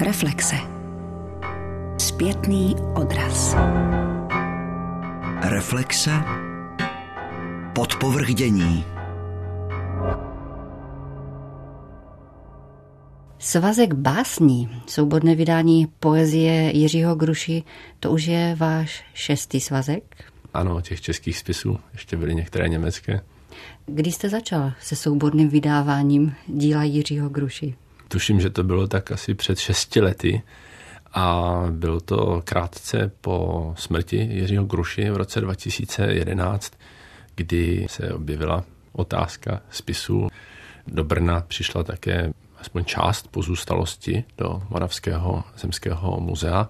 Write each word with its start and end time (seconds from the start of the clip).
Reflexe. 0.00 0.56
Zpětný 1.98 2.76
odraz. 2.94 3.56
Reflexe. 5.42 6.10
Podpovrdění. 7.74 8.84
Svazek 13.38 13.94
básní, 13.94 14.82
souborné 14.86 15.34
vydání 15.34 15.86
poezie 16.00 16.76
Jiřího 16.76 17.14
Gruši, 17.14 17.62
to 18.00 18.10
už 18.10 18.24
je 18.24 18.56
váš 18.58 19.04
šestý 19.14 19.60
svazek? 19.60 20.24
Ano, 20.54 20.80
těch 20.80 21.00
českých 21.00 21.38
spisů, 21.38 21.78
ještě 21.92 22.16
byly 22.16 22.34
některé 22.34 22.68
německé. 22.68 23.20
Kdy 23.86 24.12
jste 24.12 24.28
začal 24.28 24.72
se 24.80 24.96
souborným 24.96 25.48
vydáváním 25.48 26.34
díla 26.46 26.84
Jiřího 26.84 27.28
Gruši? 27.28 27.74
Tuším, 28.08 28.40
že 28.40 28.50
to 28.50 28.64
bylo 28.64 28.86
tak 28.86 29.12
asi 29.12 29.34
před 29.34 29.58
šesti 29.58 30.00
lety 30.00 30.42
a 31.12 31.64
bylo 31.70 32.00
to 32.00 32.42
krátce 32.44 33.10
po 33.20 33.74
smrti 33.76 34.16
Jiřího 34.16 34.64
Gruši 34.64 35.10
v 35.10 35.16
roce 35.16 35.40
2011, 35.40 36.72
kdy 37.34 37.86
se 37.88 38.12
objevila 38.14 38.64
otázka 38.92 39.60
spisu. 39.70 40.28
Do 40.86 41.04
Brna 41.04 41.40
přišla 41.40 41.82
také 41.82 42.32
aspoň 42.60 42.84
část 42.84 43.28
pozůstalosti 43.28 44.24
do 44.38 44.62
Moravského 44.70 45.44
zemského 45.56 46.20
muzea 46.20 46.68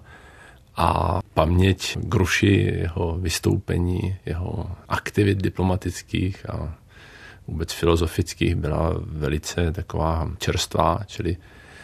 a 0.75 1.19
paměť 1.33 1.97
Gruši, 1.97 2.75
jeho 2.79 3.17
vystoupení, 3.19 4.15
jeho 4.25 4.71
aktivit 4.87 5.41
diplomatických 5.41 6.49
a 6.49 6.75
vůbec 7.49 7.73
filozofických 7.73 8.55
byla 8.55 8.93
velice 8.97 9.71
taková 9.71 10.31
čerstvá, 10.37 10.99
čili 11.05 11.37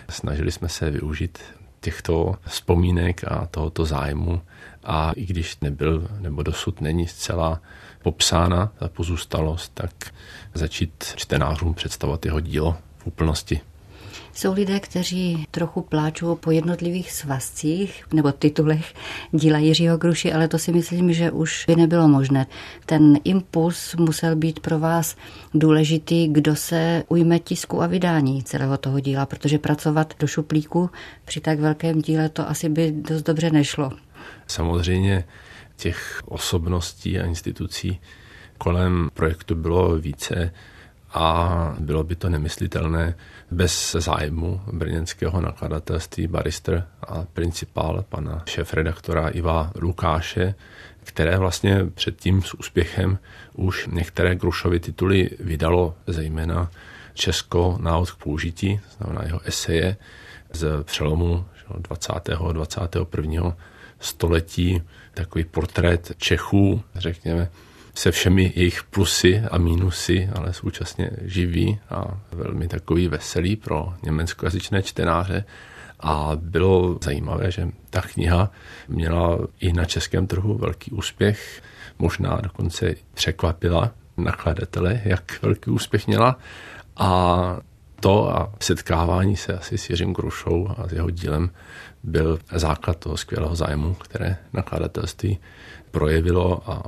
snažili 0.09 0.51
jsme 0.51 0.69
se 0.69 0.91
využít 0.91 1.39
těchto 1.81 2.35
vzpomínek 2.47 3.23
a 3.23 3.47
tohoto 3.51 3.85
zájmu 3.85 4.41
a 4.83 5.11
i 5.11 5.25
když 5.25 5.59
nebyl 5.61 6.07
nebo 6.19 6.43
dosud 6.43 6.81
není 6.81 7.07
zcela 7.07 7.61
popsána 8.03 8.71
ta 8.79 8.89
pozůstalost, 8.89 9.71
tak 9.73 9.91
začít 10.53 11.03
čtenářům 11.15 11.73
představovat 11.73 12.25
jeho 12.25 12.39
dílo 12.39 12.77
v 12.97 13.07
úplnosti. 13.07 13.61
Jsou 14.35 14.53
lidé, 14.53 14.79
kteří 14.79 15.47
trochu 15.51 15.81
pláčou 15.81 16.35
po 16.35 16.51
jednotlivých 16.51 17.11
svazcích 17.11 18.03
nebo 18.13 18.31
titulech 18.31 18.93
díla 19.31 19.57
Jiřího 19.57 19.97
Gruši, 19.97 20.33
ale 20.33 20.47
to 20.47 20.57
si 20.57 20.71
myslím, 20.71 21.13
že 21.13 21.31
už 21.31 21.65
by 21.67 21.75
nebylo 21.75 22.07
možné. 22.07 22.47
Ten 22.85 23.17
impuls 23.23 23.95
musel 23.95 24.35
být 24.35 24.59
pro 24.59 24.79
vás 24.79 25.15
důležitý, 25.53 26.27
kdo 26.27 26.55
se 26.55 27.03
ujme 27.07 27.39
tisku 27.39 27.81
a 27.81 27.87
vydání 27.87 28.43
celého 28.43 28.77
toho 28.77 28.99
díla, 28.99 29.25
protože 29.25 29.57
pracovat 29.57 30.13
do 30.19 30.27
šuplíku 30.27 30.89
při 31.25 31.41
tak 31.41 31.59
velkém 31.59 32.01
díle 32.01 32.29
to 32.29 32.49
asi 32.49 32.69
by 32.69 32.91
dost 32.91 33.23
dobře 33.23 33.49
nešlo. 33.49 33.91
Samozřejmě 34.47 35.23
těch 35.75 36.21
osobností 36.25 37.19
a 37.19 37.25
institucí 37.25 37.99
kolem 38.57 39.09
projektu 39.13 39.55
bylo 39.55 39.95
více 39.95 40.51
a 41.15 41.75
bylo 41.79 42.03
by 42.03 42.15
to 42.15 42.29
nemyslitelné 42.29 43.15
bez 43.51 43.95
zájmu 43.99 44.61
brněnského 44.71 45.41
nakladatelství 45.41 46.27
Barister 46.27 46.87
a 47.07 47.25
principál 47.33 48.05
pana 48.09 48.43
šéf-redaktora 48.45 49.29
Iva 49.29 49.71
Lukáše, 49.81 50.55
které 51.03 51.37
vlastně 51.37 51.85
předtím 51.93 52.41
s 52.41 52.53
úspěchem 52.53 53.17
už 53.53 53.87
některé 53.91 54.35
Grušovy 54.35 54.79
tituly 54.79 55.29
vydalo, 55.39 55.95
zejména 56.07 56.71
Česko 57.13 57.77
návod 57.81 58.11
k 58.11 58.23
použití, 58.23 58.79
znamená 58.97 59.23
jeho 59.25 59.39
eseje 59.45 59.97
z 60.53 60.83
přelomu 60.83 61.45
20. 61.77 62.13
21. 62.51 63.57
století, 63.99 64.81
takový 65.13 65.43
portrét 65.43 66.11
Čechů, 66.17 66.81
řekněme, 66.95 67.49
se 67.95 68.11
všemi 68.11 68.53
jejich 68.55 68.83
plusy 68.83 69.43
a 69.51 69.57
mínusy, 69.57 70.29
ale 70.35 70.53
současně 70.53 71.09
živý 71.21 71.79
a 71.89 72.19
velmi 72.31 72.67
takový 72.67 73.07
veselý 73.07 73.55
pro 73.55 73.93
německojazyčné 74.03 74.83
čtenáře. 74.83 75.45
A 75.99 76.31
bylo 76.35 76.99
zajímavé, 77.03 77.51
že 77.51 77.67
ta 77.89 78.01
kniha 78.01 78.51
měla 78.87 79.39
i 79.59 79.73
na 79.73 79.85
českém 79.85 80.27
trhu 80.27 80.57
velký 80.57 80.91
úspěch, 80.91 81.61
možná 81.99 82.39
dokonce 82.43 82.95
překvapila 83.13 83.91
nakladatele, 84.17 85.01
jak 85.05 85.41
velký 85.41 85.71
úspěch 85.71 86.07
měla. 86.07 86.37
A 86.97 87.57
to 87.99 88.35
a 88.35 88.53
setkávání 88.59 89.35
se 89.35 89.57
asi 89.57 89.77
s 89.77 89.89
Jiřím 89.89 90.13
Grušou 90.13 90.67
a 90.77 90.87
s 90.87 90.91
jeho 90.91 91.09
dílem 91.09 91.49
byl 92.03 92.39
základ 92.51 92.97
toho 92.97 93.17
skvělého 93.17 93.55
zájmu, 93.55 93.93
které 93.93 94.37
nakladatelství 94.53 95.39
projevilo 95.91 96.71
a 96.71 96.83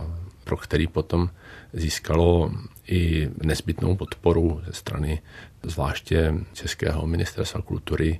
pro 0.47 0.57
který 0.57 0.87
potom 0.87 1.29
získalo 1.73 2.51
i 2.87 3.29
nezbytnou 3.43 3.95
podporu 3.95 4.61
ze 4.65 4.73
strany 4.73 5.21
zvláště 5.63 6.33
Českého 6.53 7.07
ministerstva 7.07 7.61
kultury, 7.61 8.19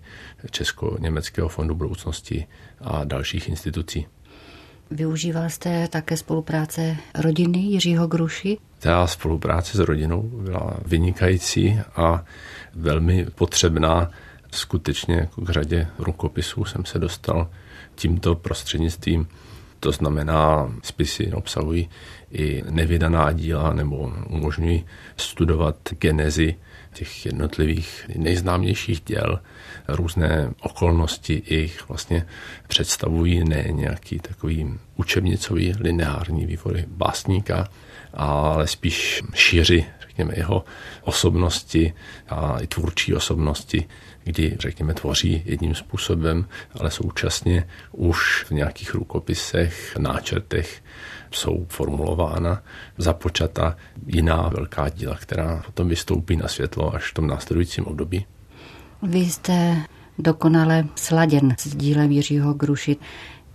Česko-německého 0.51 1.49
fondu 1.49 1.75
budoucnosti 1.75 2.47
a 2.81 3.03
dalších 3.03 3.49
institucí. 3.49 4.07
Využíval 4.91 5.49
jste 5.49 5.87
také 5.87 6.17
spolupráce 6.17 6.97
rodiny 7.15 7.57
Jiřího 7.57 8.07
Gruši? 8.07 8.57
Ta 8.79 9.07
spolupráce 9.07 9.77
s 9.77 9.79
rodinou 9.79 10.21
byla 10.21 10.77
vynikající 10.85 11.79
a 11.95 12.25
velmi 12.75 13.25
potřebná. 13.35 14.11
Skutečně 14.51 15.15
jako 15.15 15.41
k 15.41 15.49
řadě 15.49 15.87
rukopisů 15.99 16.65
jsem 16.65 16.85
se 16.85 16.99
dostal 16.99 17.49
tímto 17.95 18.35
prostřednictvím 18.35 19.27
to 19.79 19.91
znamená, 19.91 20.71
spisy 20.83 21.31
obsahují 21.33 21.89
i 22.31 22.63
nevydaná 22.69 23.31
díla 23.31 23.73
nebo 23.73 24.13
umožňují 24.29 24.85
studovat 25.17 25.75
genezi 25.99 26.55
těch 26.93 27.25
jednotlivých 27.25 28.09
nejznámějších 28.15 29.01
děl, 29.01 29.39
různé 29.87 30.53
okolnosti 30.61 31.43
jich 31.49 31.87
vlastně 31.89 32.25
představují 32.67 33.43
ne 33.43 33.65
nějaký 33.71 34.19
takový 34.19 34.73
učebnicový 34.95 35.73
lineární 35.79 36.45
vývoj 36.45 36.85
básníka, 36.87 37.67
ale 38.13 38.67
spíš 38.67 39.23
šíři, 39.33 39.85
řekněme, 40.01 40.33
jeho 40.37 40.63
osobnosti 41.01 41.93
a 42.29 42.59
i 42.59 42.67
tvůrčí 42.67 43.13
osobnosti, 43.13 43.85
kdy, 44.27 44.55
řekněme, 44.59 44.93
tvoří 44.93 45.43
jedním 45.45 45.75
způsobem, 45.75 46.45
ale 46.79 46.91
současně 46.91 47.67
už 47.91 48.43
v 48.43 48.51
nějakých 48.51 48.93
rukopisech, 48.93 49.97
náčrtech 49.97 50.83
jsou 51.31 51.65
formulována, 51.69 52.63
započata 52.97 53.75
jiná 54.07 54.49
velká 54.49 54.89
díla, 54.89 55.15
která 55.15 55.63
potom 55.65 55.87
vystoupí 55.87 56.35
na 56.35 56.47
světlo 56.47 56.95
až 56.95 57.11
v 57.11 57.13
tom 57.13 57.27
následujícím 57.27 57.85
období. 57.85 58.25
Vy 59.01 59.19
jste 59.19 59.77
dokonale 60.19 60.87
sladěn 60.95 61.55
s 61.59 61.75
dílem 61.75 62.11
Jiřího 62.11 62.53
Gruši. 62.53 62.95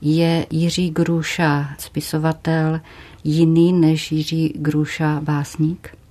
Je 0.01 0.47
Jiří 0.51 0.91
Gruša 0.91 1.69
spisovatel 1.79 2.81
jiný 3.25 3.73
než 3.73 4.13
Jiří 4.13 4.55
Gruša 4.57 5.21
básník? 5.21 6.02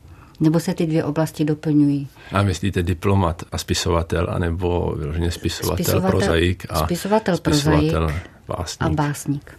Nebo 0.42 0.60
se 0.60 0.74
ty 0.74 0.86
dvě 0.86 1.04
oblasti 1.04 1.46
doplňují? 1.46 2.08
A 2.32 2.42
myslíte 2.42 2.84
diplomat 2.84 3.44
a 3.52 3.58
spisovatel, 3.58 4.28
anebo 4.30 4.96
vyloženě 4.98 5.32
spisovatel, 5.32 5.86
spisovatel 5.86 6.20
prozaik 6.20 6.66
a 6.70 6.86
spisovatel, 6.86 7.38
spisovatel 7.38 7.90
prozaik 7.92 8.22
básník. 8.48 8.82
a 8.82 8.90
básník. 8.90 9.58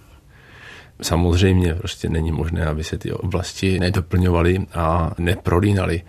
Samozřejmě 1.03 1.75
prostě 1.75 2.09
není 2.09 2.33
možné, 2.33 2.67
aby 2.67 2.85
se 2.85 2.99
ty 2.99 3.13
oblasti 3.13 3.79
nedoplňovaly 3.79 4.67
a 4.75 5.11
neprolínaly. 5.19 6.03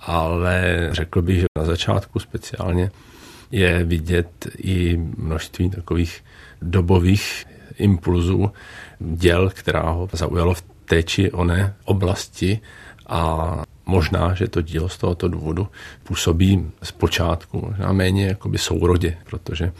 Ale 0.00 0.88
řekl 0.92 1.22
bych, 1.22 1.38
že 1.40 1.46
na 1.58 1.64
začátku 1.64 2.18
speciálně 2.18 2.90
je 3.50 3.84
vidět 3.84 4.48
i 4.58 4.96
množství 5.16 5.70
takových 5.70 6.24
dobových 6.62 7.44
impulzů 7.78 8.50
děl, 9.00 9.50
která 9.54 9.90
ho 9.90 10.08
zaujalo 10.12 10.54
v 10.54 10.62
té 10.84 11.02
či 11.02 11.32
oné 11.32 11.74
oblasti 11.84 12.60
a 13.06 13.62
možná, 13.88 14.34
že 14.34 14.48
to 14.48 14.62
dílo 14.62 14.88
z 14.88 14.98
tohoto 14.98 15.28
důvodu 15.28 15.68
působí 16.04 16.70
zpočátku 16.82 17.60
možná 17.60 17.92
méně 17.92 18.26
jakoby 18.26 18.58
sourodě, 18.58 19.16
protože 19.24 19.72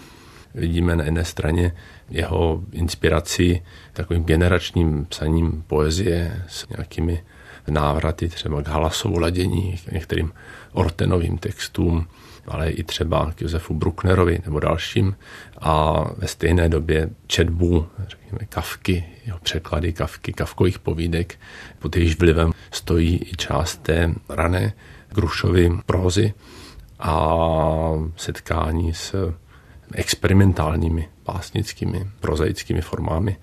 vidíme 0.54 0.96
na 0.96 1.04
jedné 1.04 1.24
straně 1.24 1.72
jeho 2.10 2.62
inspiraci 2.72 3.62
takovým 3.92 4.24
generačním 4.24 5.06
psaním 5.06 5.64
poezie 5.66 6.42
s 6.48 6.68
nějakými 6.68 7.22
návraty 7.68 8.28
třeba 8.28 8.62
k 8.62 8.68
Halasovu 8.68 9.18
ladění, 9.18 9.76
k 9.86 9.92
některým 9.92 10.32
Ortenovým 10.72 11.38
textům, 11.38 12.06
ale 12.48 12.70
i 12.70 12.84
třeba 12.84 13.32
k 13.34 13.40
Josefu 13.40 13.74
Brucknerovi 13.74 14.38
nebo 14.44 14.60
dalším. 14.60 15.16
A 15.60 16.04
ve 16.16 16.28
stejné 16.28 16.68
době 16.68 17.10
četbu, 17.26 17.86
řekněme, 18.08 18.38
Kavky, 18.48 19.04
jeho 19.26 19.38
překlady 19.38 19.92
Kavky, 19.92 20.32
Kavkových 20.32 20.78
povídek, 20.78 21.38
pod 21.78 21.96
jejíž 21.96 22.18
vlivem 22.18 22.52
stojí 22.70 23.20
i 23.32 23.36
část 23.36 23.82
té 23.82 24.14
rané 24.28 24.72
Grušovy 25.08 25.70
prózy 25.86 26.34
a 26.98 27.38
setkání 28.16 28.94
s 28.94 29.34
experimentálními 29.94 31.08
básnickými, 31.26 32.10
prozaickými 32.20 32.80
formami, 32.80 33.36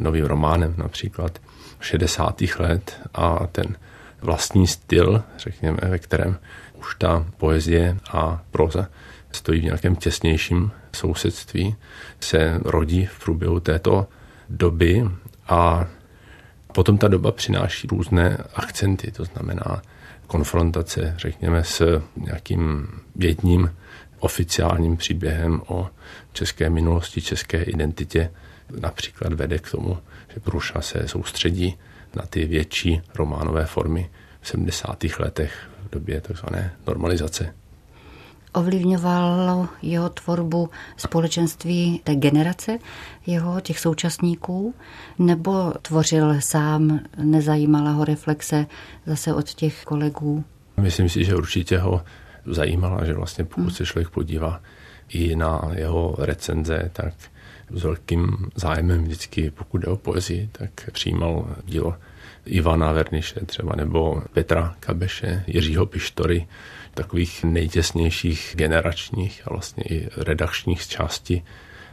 novým 0.00 0.24
románem 0.24 0.74
například 0.76 1.38
60. 1.80 2.42
let 2.58 3.00
a 3.14 3.46
ten 3.46 3.76
vlastní 4.22 4.66
styl, 4.66 5.22
řekněme, 5.38 5.78
ve 5.82 5.98
kterém 5.98 6.38
už 6.78 6.94
ta 6.98 7.26
poezie 7.36 7.96
a 8.10 8.42
proza 8.50 8.88
stojí 9.32 9.60
v 9.60 9.64
nějakém 9.64 9.96
těsnějším 9.96 10.70
sousedství, 10.92 11.76
se 12.20 12.60
rodí 12.64 13.06
v 13.06 13.24
průběhu 13.24 13.60
této 13.60 14.06
doby 14.48 15.04
a 15.48 15.86
potom 16.74 16.98
ta 16.98 17.08
doba 17.08 17.32
přináší 17.32 17.88
různé 17.88 18.38
akcenty, 18.54 19.10
to 19.10 19.24
znamená 19.24 19.82
konfrontace, 20.26 21.14
řekněme, 21.18 21.64
s 21.64 22.02
nějakým 22.16 22.88
jedním 23.16 23.70
oficiálním 24.18 24.96
příběhem 24.96 25.62
o 25.66 25.90
české 26.32 26.70
minulosti, 26.70 27.20
české 27.20 27.62
identitě 27.62 28.30
například 28.80 29.32
vede 29.32 29.58
k 29.58 29.70
tomu, 29.70 29.98
že 30.34 30.40
Pruša 30.40 30.80
se 30.80 31.08
soustředí 31.08 31.78
na 32.14 32.22
ty 32.22 32.44
větší 32.44 33.02
románové 33.14 33.66
formy 33.66 34.10
v 34.40 34.48
70. 34.48 35.04
letech 35.18 35.68
v 35.86 35.90
době 35.90 36.20
tzv. 36.20 36.46
normalizace. 36.86 37.54
Ovlivňovalo 38.52 39.68
jeho 39.82 40.08
tvorbu 40.08 40.70
společenství 40.96 42.00
té 42.04 42.14
generace, 42.14 42.78
jeho 43.26 43.60
těch 43.60 43.78
současníků, 43.78 44.74
nebo 45.18 45.72
tvořil 45.82 46.40
sám, 46.40 47.00
nezajímala 47.22 47.90
ho 47.90 48.04
reflexe 48.04 48.66
zase 49.06 49.34
od 49.34 49.54
těch 49.54 49.84
kolegů? 49.84 50.44
Myslím 50.80 51.08
si, 51.08 51.24
že 51.24 51.36
určitě 51.36 51.78
ho 51.78 52.02
zajímala, 52.46 53.04
že 53.04 53.14
vlastně 53.14 53.44
pokud 53.44 53.70
se 53.70 53.86
člověk 53.86 54.10
podívá 54.10 54.60
i 55.08 55.36
na 55.36 55.70
jeho 55.74 56.16
recenze, 56.18 56.90
tak 56.92 57.14
s 57.70 57.82
velkým 57.82 58.36
zájmem 58.54 59.04
vždycky, 59.04 59.50
pokud 59.50 59.78
jde 59.78 59.88
o 59.88 59.96
poezii, 59.96 60.48
tak 60.52 60.70
přijímal 60.92 61.56
dílo 61.64 61.94
Ivana 62.46 62.92
Verniše 62.92 63.40
třeba, 63.46 63.76
nebo 63.76 64.22
Petra 64.32 64.74
Kabeše, 64.80 65.44
Jiřího 65.46 65.86
Pištory, 65.86 66.46
takových 66.94 67.44
nejtěsnějších 67.44 68.52
generačních 68.56 69.42
a 69.44 69.50
vlastně 69.50 69.84
i 69.84 70.08
redakčních 70.16 70.86
částí 70.86 71.44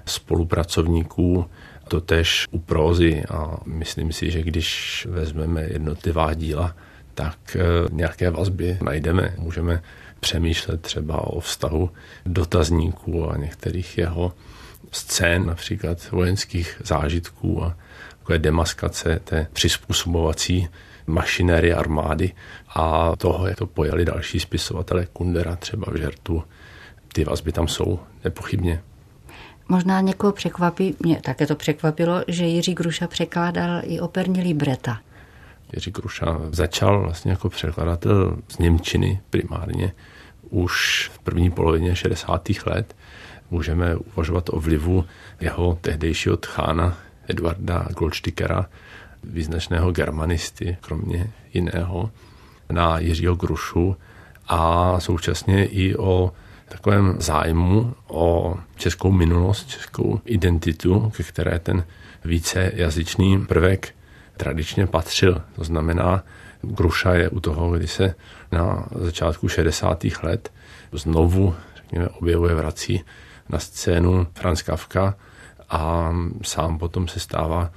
spolupracovníků, 0.05 1.45
to 1.87 2.01
tež 2.01 2.47
u 2.51 2.59
prózy 2.59 3.23
a 3.29 3.57
myslím 3.65 4.13
si, 4.13 4.31
že 4.31 4.43
když 4.43 5.07
vezmeme 5.09 5.61
jednotlivá 5.61 6.33
díla, 6.33 6.75
tak 7.13 7.37
eh, 7.55 7.63
nějaké 7.91 8.29
vazby 8.29 8.77
najdeme. 8.81 9.35
Můžeme 9.37 9.81
přemýšlet 10.19 10.81
třeba 10.81 11.27
o 11.27 11.39
vztahu 11.39 11.89
dotazníků 12.25 13.29
a 13.29 13.37
některých 13.37 13.97
jeho 13.97 14.33
scén, 14.91 15.45
například 15.45 16.11
vojenských 16.11 16.81
zážitků 16.83 17.63
a 17.63 17.77
takové 18.23 18.39
demaskace 18.39 19.19
té 19.23 19.47
přizpůsobovací 19.53 20.67
mašinérie 21.07 21.75
armády 21.75 22.31
a 22.75 23.15
toho, 23.15 23.47
jak 23.47 23.57
to 23.57 23.65
pojali 23.65 24.05
další 24.05 24.39
spisovatele 24.39 25.05
Kundera 25.05 25.55
třeba 25.55 25.91
v 25.91 25.97
žertu. 25.97 26.43
Ty 27.13 27.23
vazby 27.23 27.51
tam 27.51 27.67
jsou, 27.67 27.99
nepochybně. 28.23 28.81
Možná 29.69 30.01
někoho 30.01 30.33
překvapí, 30.33 30.95
mě 30.99 31.21
také 31.21 31.47
to 31.47 31.55
překvapilo, 31.55 32.23
že 32.27 32.45
Jiří 32.45 32.73
Gruša 32.73 33.07
překládal 33.07 33.81
i 33.83 33.99
operní 33.99 34.41
libreta. 34.41 34.99
Jiří 35.73 35.91
Gruša 35.91 36.39
začal 36.51 37.01
vlastně 37.01 37.31
jako 37.31 37.49
překladatel 37.49 38.37
z 38.47 38.57
Němčiny 38.57 39.21
primárně 39.29 39.93
už 40.49 41.11
v 41.13 41.19
první 41.19 41.51
polovině 41.51 41.95
60. 41.95 42.49
let. 42.65 42.95
Můžeme 43.51 43.95
uvažovat 43.95 44.49
o 44.49 44.59
vlivu 44.59 45.05
jeho 45.39 45.77
tehdejšího 45.81 46.37
tchána 46.37 46.97
Edvarda 47.27 47.87
Goldstickera, 47.97 48.65
význačného 49.23 49.91
germanisty, 49.91 50.77
kromě 50.81 51.31
jiného, 51.53 52.11
na 52.71 52.99
Jiřího 52.99 53.35
Grušu 53.35 53.97
a 54.47 54.99
současně 54.99 55.65
i 55.65 55.95
o 55.95 56.33
takovém 56.69 57.15
zájmu 57.19 57.95
o 58.07 58.57
českou 58.75 59.11
minulost, 59.11 59.67
českou 59.67 60.19
identitu, 60.25 61.11
ke 61.17 61.23
které 61.23 61.59
ten 61.59 61.83
vícejazyčný 62.25 63.45
prvek 63.45 63.95
tradičně 64.37 64.87
patřil. 64.87 65.41
To 65.55 65.63
znamená, 65.63 66.23
Gruša 66.61 67.13
je 67.13 67.29
u 67.29 67.39
toho, 67.39 67.71
kdy 67.71 67.87
se 67.87 68.15
na 68.51 68.87
začátku 68.95 69.47
60. 69.47 70.05
let 70.23 70.51
znovu 70.91 71.55
řekněme, 71.75 72.09
objevuje, 72.09 72.55
vrací 72.55 73.03
na 73.49 73.59
scénu 73.59 74.27
Franz 74.33 74.61
Kafka 74.61 75.15
a 75.73 76.13
sám 76.43 76.77
potom 76.77 77.07
se 77.07 77.19
stává 77.19 77.71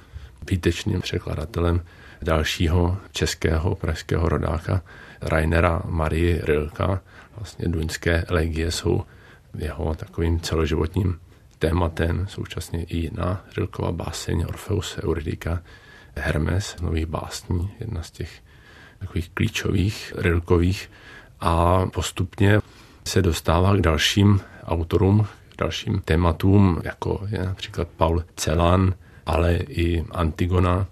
výtečným 0.49 1.01
překladatelem 1.01 1.81
dalšího 2.21 2.97
českého 3.11 3.75
pražského 3.75 4.29
rodáka 4.29 4.81
Rainera 5.21 5.81
Marie 5.85 6.41
Rilka. 6.45 7.01
Vlastně 7.37 7.67
duňské 7.67 8.25
legie 8.29 8.71
jsou 8.71 9.03
jeho 9.57 9.95
takovým 9.95 10.39
celoživotním 10.39 11.19
tématem, 11.59 12.27
současně 12.29 12.83
i 12.83 13.11
na 13.15 13.45
Rilkova 13.57 13.91
báseň 13.91 14.45
Orfeus 14.47 14.97
Euridika 15.03 15.61
Hermes 16.15 16.75
nových 16.81 17.05
básní, 17.05 17.71
jedna 17.79 18.03
z 18.03 18.11
těch 18.11 18.31
takových 18.99 19.29
klíčových 19.29 20.13
rilkových 20.17 20.91
a 21.39 21.85
postupně 21.85 22.59
se 23.07 23.21
dostává 23.21 23.75
k 23.75 23.81
dalším 23.81 24.41
autorům, 24.65 25.27
dalším 25.57 26.01
tématům, 26.05 26.81
jako 26.83 27.27
je 27.29 27.45
například 27.45 27.87
Paul 27.87 28.23
Celan, 28.35 28.93
ale 29.25 29.55
i 29.55 30.05
Antigona, 30.11 30.87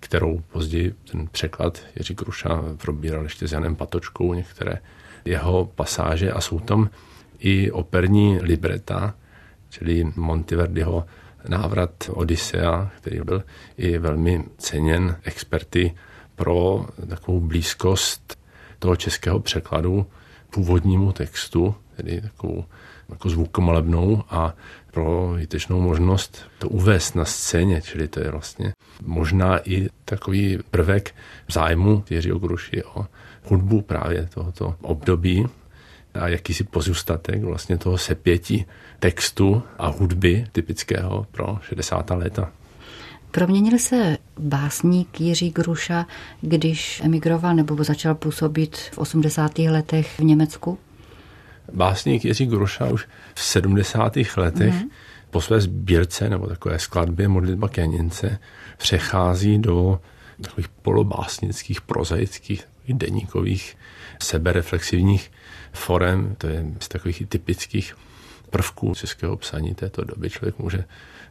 kterou 0.00 0.42
později 0.52 0.94
ten 1.10 1.26
překlad 1.26 1.82
Jiří 1.96 2.14
Kruša 2.14 2.62
probíral 2.76 3.22
ještě 3.22 3.48
s 3.48 3.52
Janem 3.52 3.76
Patočkou 3.76 4.34
některé 4.34 4.78
jeho 5.24 5.64
pasáže 5.74 6.32
a 6.32 6.40
jsou 6.40 6.60
tam 6.60 6.90
i 7.38 7.70
operní 7.70 8.38
libreta, 8.40 9.14
čili 9.70 10.12
Monteverdiho 10.16 11.06
návrat 11.48 12.10
Odisea, 12.12 12.90
který 12.96 13.20
byl 13.20 13.44
i 13.76 13.98
velmi 13.98 14.44
ceněn 14.58 15.16
experty 15.22 15.94
pro 16.34 16.86
takovou 17.08 17.40
blízkost 17.40 18.38
toho 18.78 18.96
českého 18.96 19.40
překladu 19.40 20.06
původnímu 20.50 21.12
textu, 21.12 21.74
tedy 21.96 22.20
takovou 22.20 22.64
jako 23.14 23.30
zvukomalebnou 23.30 24.22
a 24.30 24.54
pro 24.90 25.34
výtečnou 25.38 25.80
možnost 25.80 26.38
to 26.58 26.68
uvést 26.68 27.14
na 27.14 27.24
scéně, 27.24 27.82
čili 27.82 28.08
to 28.08 28.20
je 28.20 28.30
vlastně 28.30 28.72
možná 29.02 29.58
i 29.70 29.88
takový 30.04 30.58
prvek 30.70 31.14
zájmu 31.48 32.04
Jiřího 32.10 32.38
Gruši 32.38 32.84
o 32.84 33.06
hudbu 33.44 33.80
právě 33.80 34.28
tohoto 34.34 34.74
období 34.82 35.46
a 36.14 36.28
jakýsi 36.28 36.64
pozůstatek 36.64 37.42
vlastně 37.42 37.78
toho 37.78 37.98
sepětí 37.98 38.64
textu 38.98 39.62
a 39.78 39.88
hudby 39.88 40.46
typického 40.52 41.26
pro 41.30 41.58
60. 41.62 42.10
léta. 42.10 42.50
Proměnil 43.30 43.78
se 43.78 44.18
básník 44.38 45.20
Jiří 45.20 45.50
Gruša, 45.50 46.06
když 46.40 47.00
emigroval 47.04 47.54
nebo 47.54 47.84
začal 47.84 48.14
působit 48.14 48.76
v 48.76 48.98
80. 48.98 49.58
letech 49.58 50.18
v 50.18 50.24
Německu? 50.24 50.78
Básník 51.72 52.24
Jiří 52.24 52.46
Gruša 52.46 52.86
už 52.86 53.06
v 53.34 53.40
70. 53.40 54.16
letech 54.36 54.74
mm-hmm. 54.74 54.88
po 55.30 55.40
své 55.40 55.60
sbírce 55.60 56.28
nebo 56.28 56.46
takové 56.46 56.78
skladbě 56.78 57.28
Modlitba 57.28 57.68
Kenince 57.68 58.38
přechází 58.76 59.58
do 59.58 60.00
takových 60.40 60.68
polobásnických, 60.68 61.80
prozaických, 61.80 62.64
deníkových, 62.88 63.76
sebereflexivních 64.22 65.32
forem. 65.72 66.34
To 66.38 66.46
je 66.46 66.66
z 66.80 66.88
takových 66.88 67.22
typických 67.28 67.96
prvků 68.50 68.94
českého 68.94 69.36
psaní 69.36 69.74
této 69.74 70.04
doby. 70.04 70.30
Člověk 70.30 70.58
může 70.58 70.84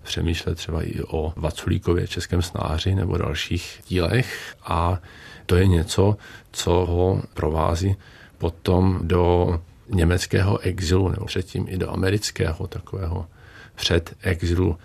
přemýšlet 0.04 0.56
třeba 0.56 0.84
i 0.84 1.02
o 1.02 1.34
Vaculíkově 1.36 2.08
českém 2.08 2.42
snáři 2.42 2.96
nebo 2.96 3.18
dalších 3.18 3.82
dílech 3.88 4.56
a 4.64 5.02
to 5.46 5.56
je 5.56 5.68
něco, 5.68 6.18
co 6.52 6.72
ho 6.72 7.22
provází 7.34 7.96
potom 8.38 9.00
do 9.02 9.62
německého 9.94 10.60
exilu 10.60 11.10
nebo 11.10 11.26
předtím 11.26 11.66
i 11.70 11.78
do 11.78 11.92
amerického 11.92 12.68
takového 12.68 13.28
před 13.76 14.16
exilu. 14.22 14.78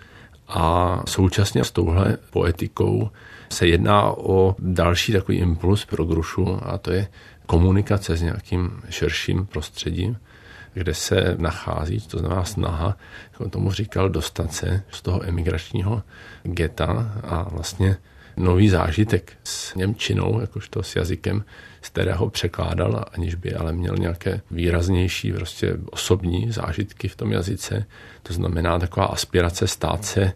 A 0.47 1.03
současně 1.07 1.63
s 1.63 1.71
touhle 1.71 2.17
poetikou 2.29 3.09
se 3.49 3.67
jedná 3.67 4.03
o 4.03 4.55
další 4.59 5.13
takový 5.13 5.37
impuls 5.37 5.85
pro 5.85 6.05
Grušu 6.05 6.59
a 6.63 6.77
to 6.77 6.91
je 6.91 7.07
komunikace 7.45 8.17
s 8.17 8.21
nějakým 8.21 8.81
širším 8.89 9.45
prostředím, 9.45 10.17
kde 10.73 10.93
se 10.93 11.35
nachází, 11.37 12.01
to 12.01 12.19
znamená 12.19 12.43
snaha, 12.43 12.97
jak 13.31 13.41
on 13.41 13.49
tomu 13.49 13.71
říkal, 13.71 14.09
dostat 14.09 14.53
se 14.53 14.83
z 14.91 15.01
toho 15.01 15.23
emigračního 15.23 16.03
geta 16.43 17.13
a 17.23 17.43
vlastně 17.43 17.97
nový 18.39 18.69
zážitek 18.69 19.33
s 19.43 19.75
Němčinou, 19.75 20.39
jakožto 20.41 20.83
s 20.83 20.95
jazykem, 20.95 21.43
z 21.81 21.89
kterého 21.89 22.29
překládal, 22.29 23.05
aniž 23.11 23.35
by 23.35 23.53
ale 23.53 23.73
měl 23.73 23.95
nějaké 23.95 24.41
výraznější 24.51 25.31
prostě 25.33 25.77
osobní 25.91 26.51
zážitky 26.51 27.07
v 27.07 27.15
tom 27.15 27.31
jazyce. 27.31 27.85
To 28.23 28.33
znamená 28.33 28.79
taková 28.79 29.05
aspirace 29.05 29.67
stát 29.67 30.05
se 30.05 30.33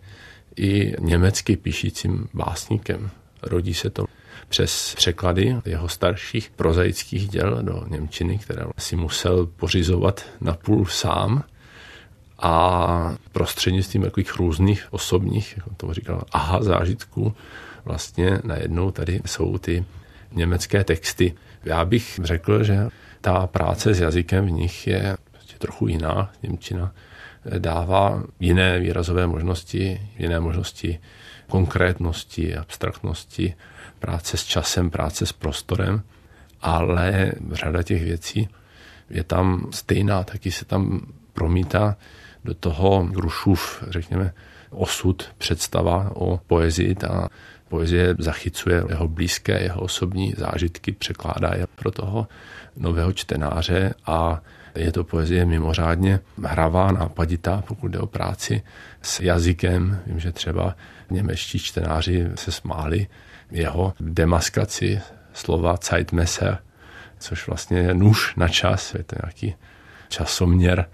i 0.55 0.93
německy 0.99 1.57
píšícím 1.57 2.27
básníkem. 2.33 3.09
Rodí 3.43 3.73
se 3.73 3.89
to 3.89 4.05
přes 4.49 4.95
překlady 4.95 5.55
jeho 5.65 5.89
starších 5.89 6.51
prozaických 6.55 7.29
děl 7.29 7.59
do 7.63 7.83
Němčiny, 7.87 8.37
které 8.37 8.65
si 8.77 8.95
musel 8.95 9.45
pořizovat 9.45 10.25
napůl 10.41 10.85
sám 10.85 11.43
a 12.39 13.15
prostřednictvím 13.31 14.03
takových 14.03 14.35
různých 14.35 14.87
osobních, 14.91 15.53
jak 15.57 15.77
to 15.77 15.93
říkal, 15.93 16.23
aha 16.31 16.63
zážitků, 16.63 17.35
vlastně 17.85 18.39
najednou 18.43 18.91
tady 18.91 19.21
jsou 19.25 19.57
ty 19.57 19.85
německé 20.31 20.83
texty. 20.83 21.33
Já 21.65 21.85
bych 21.85 22.19
řekl, 22.23 22.63
že 22.63 22.87
ta 23.21 23.47
práce 23.47 23.93
s 23.93 23.99
jazykem 23.99 24.45
v 24.45 24.51
nich 24.51 24.87
je 24.87 25.17
prostě 25.31 25.57
trochu 25.57 25.87
jiná. 25.87 26.31
Němčina 26.43 26.93
dává 27.57 28.23
jiné 28.39 28.79
výrazové 28.79 29.27
možnosti, 29.27 30.09
jiné 30.19 30.39
možnosti 30.39 30.99
konkrétnosti, 31.47 32.55
abstraktnosti, 32.55 33.55
práce 33.99 34.37
s 34.37 34.43
časem, 34.43 34.89
práce 34.89 35.25
s 35.25 35.31
prostorem, 35.31 36.01
ale 36.61 37.31
řada 37.51 37.83
těch 37.83 38.03
věcí 38.03 38.49
je 39.09 39.23
tam 39.23 39.67
stejná, 39.71 40.23
taky 40.23 40.51
se 40.51 40.65
tam 40.65 41.01
promítá 41.33 41.97
do 42.43 42.53
toho 42.53 43.03
Grušův, 43.03 43.83
řekněme, 43.87 44.33
osud, 44.69 45.29
představa 45.37 46.11
o 46.15 46.37
poezii. 46.47 46.95
Ta 46.95 47.29
poezie 47.73 48.15
zachycuje 48.19 48.83
jeho 48.89 49.07
blízké, 49.07 49.61
jeho 49.61 49.81
osobní 49.81 50.33
zážitky, 50.37 50.91
překládá 50.91 51.51
je 51.57 51.67
pro 51.67 51.91
toho 51.91 52.27
nového 52.77 53.13
čtenáře 53.13 53.93
a 54.05 54.41
je 54.75 54.91
to 54.91 55.03
poezie 55.03 55.45
mimořádně 55.45 56.19
hravá, 56.43 56.91
nápaditá, 56.91 57.63
pokud 57.67 57.87
jde 57.87 57.99
o 57.99 58.07
práci 58.07 58.61
s 59.01 59.19
jazykem. 59.19 59.99
Vím, 60.05 60.19
že 60.19 60.31
třeba 60.31 60.75
němečtí 61.09 61.59
čtenáři 61.59 62.29
se 62.35 62.51
smáli 62.51 63.07
jeho 63.51 63.93
demaskaci 63.99 65.01
slova 65.33 65.75
Zeitmesser, 65.89 66.57
což 67.19 67.47
vlastně 67.47 67.77
je 67.77 67.93
nůž 67.93 68.35
na 68.35 68.47
čas, 68.47 68.93
je 68.93 69.03
to 69.03 69.15
nějaký 69.23 69.55
časoměr, 70.09 70.85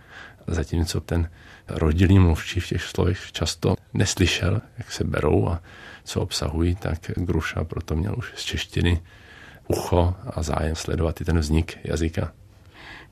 zatímco 0.48 1.02
ten 1.02 1.30
rodilý 1.70 2.20
mluvčí 2.20 2.60
v 2.60 2.68
těch 2.68 2.84
slovech 2.84 3.32
často 3.32 3.76
neslyšel, 3.94 4.62
jak 4.78 4.92
se 4.92 5.04
berou 5.04 5.48
a 5.48 5.62
co 6.04 6.22
obsahují, 6.22 6.76
tak 6.76 7.12
Gruša 7.16 7.64
proto 7.64 7.96
měl 7.96 8.16
už 8.18 8.34
z 8.36 8.44
češtiny 8.44 9.02
ucho 9.68 10.16
a 10.36 10.44
zájem 10.44 10.76
sledovat 10.76 11.22
i 11.22 11.26
ten 11.26 11.40
vznik 11.40 11.78
jazyka. 11.84 12.32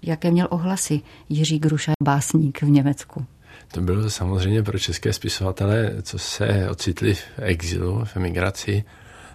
Jaké 0.01 0.31
měl 0.31 0.47
ohlasy 0.51 1.01
Jiří 1.29 1.59
Gruša, 1.59 1.91
básník 2.03 2.61
v 2.61 2.69
Německu? 2.69 3.25
To 3.71 3.81
bylo 3.81 4.09
samozřejmě 4.09 4.63
pro 4.63 4.79
české 4.79 5.13
spisovatele, 5.13 5.91
co 6.01 6.19
se 6.19 6.69
ocitli 6.69 7.13
v 7.13 7.23
exilu, 7.37 8.05
v 8.05 8.17
emigraci 8.17 8.83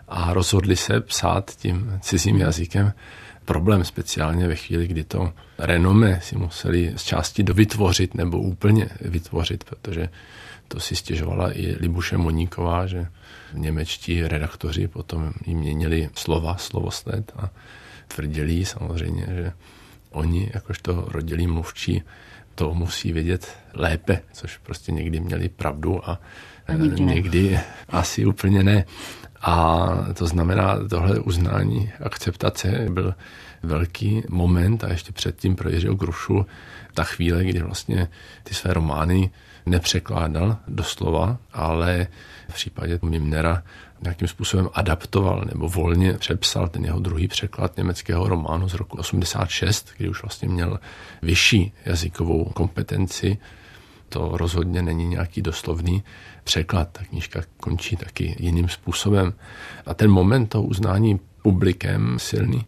a 0.08 0.32
rozhodli 0.32 0.76
se 0.76 1.00
psát 1.00 1.56
tím 1.56 1.98
cizím 2.00 2.36
jazykem. 2.36 2.92
Problém 3.52 3.84
speciálně 3.84 4.48
ve 4.48 4.56
chvíli, 4.56 4.86
kdy 4.86 5.04
to 5.04 5.32
renome 5.58 6.20
si 6.22 6.36
museli 6.36 6.92
z 6.96 7.02
části 7.02 7.42
dovytvořit 7.42 8.14
nebo 8.14 8.38
úplně 8.38 8.88
vytvořit, 9.00 9.64
protože 9.64 10.08
to 10.68 10.80
si 10.80 10.96
stěžovala 10.96 11.58
i 11.58 11.76
Libuše 11.80 12.16
Moníková, 12.18 12.86
že 12.86 13.06
němečtí 13.52 14.22
redaktoři 14.22 14.88
potom 14.88 15.32
jim 15.46 15.58
měnili 15.58 16.08
slova, 16.14 16.56
slovosled 16.56 17.32
a 17.36 17.50
tvrdili 18.08 18.64
samozřejmě, 18.64 19.26
že 19.28 19.52
oni, 20.10 20.50
jakožto 20.54 21.04
rodilí 21.08 21.46
mluvčí, 21.46 22.02
to 22.54 22.74
musí 22.74 23.12
vědět 23.12 23.56
lépe, 23.74 24.20
což 24.32 24.56
prostě 24.56 24.92
někdy 24.92 25.20
měli 25.20 25.48
pravdu 25.48 26.10
a, 26.10 26.20
a 26.66 26.72
někdy, 26.72 27.02
někdy 27.02 27.60
asi 27.88 28.26
úplně 28.26 28.62
ne. 28.62 28.84
A 29.42 29.88
to 30.14 30.26
znamená, 30.26 30.78
tohle 30.90 31.18
uznání, 31.18 31.92
akceptace 32.00 32.86
byl 32.90 33.14
velký 33.62 34.22
moment 34.28 34.84
a 34.84 34.88
ještě 34.88 35.12
předtím 35.12 35.56
pro 35.56 35.70
Jiřího 35.70 35.94
Grušu 35.94 36.46
ta 36.94 37.04
chvíle, 37.04 37.44
kdy 37.44 37.62
vlastně 37.62 38.08
ty 38.42 38.54
své 38.54 38.74
romány 38.74 39.30
nepřekládal 39.66 40.56
doslova, 40.68 41.38
ale 41.52 42.06
v 42.48 42.54
případě 42.54 42.98
Mimnera 43.02 43.62
nějakým 44.02 44.28
způsobem 44.28 44.68
adaptoval 44.74 45.44
nebo 45.46 45.68
volně 45.68 46.12
přepsal 46.12 46.68
ten 46.68 46.84
jeho 46.84 47.00
druhý 47.00 47.28
překlad 47.28 47.76
německého 47.76 48.28
románu 48.28 48.68
z 48.68 48.74
roku 48.74 48.98
86, 48.98 49.90
kdy 49.96 50.08
už 50.08 50.22
vlastně 50.22 50.48
měl 50.48 50.78
vyšší 51.22 51.72
jazykovou 51.84 52.44
kompetenci. 52.44 53.38
To 54.12 54.30
rozhodně 54.32 54.82
není 54.82 55.06
nějaký 55.06 55.42
doslovný 55.42 56.02
překlad. 56.44 56.88
Ta 56.92 57.04
knížka 57.04 57.42
končí 57.56 57.96
taky 57.96 58.36
jiným 58.38 58.68
způsobem. 58.68 59.32
A 59.86 59.94
ten 59.94 60.10
moment 60.10 60.46
toho 60.46 60.64
uznání 60.64 61.20
publikem 61.42 62.18
silný 62.18 62.66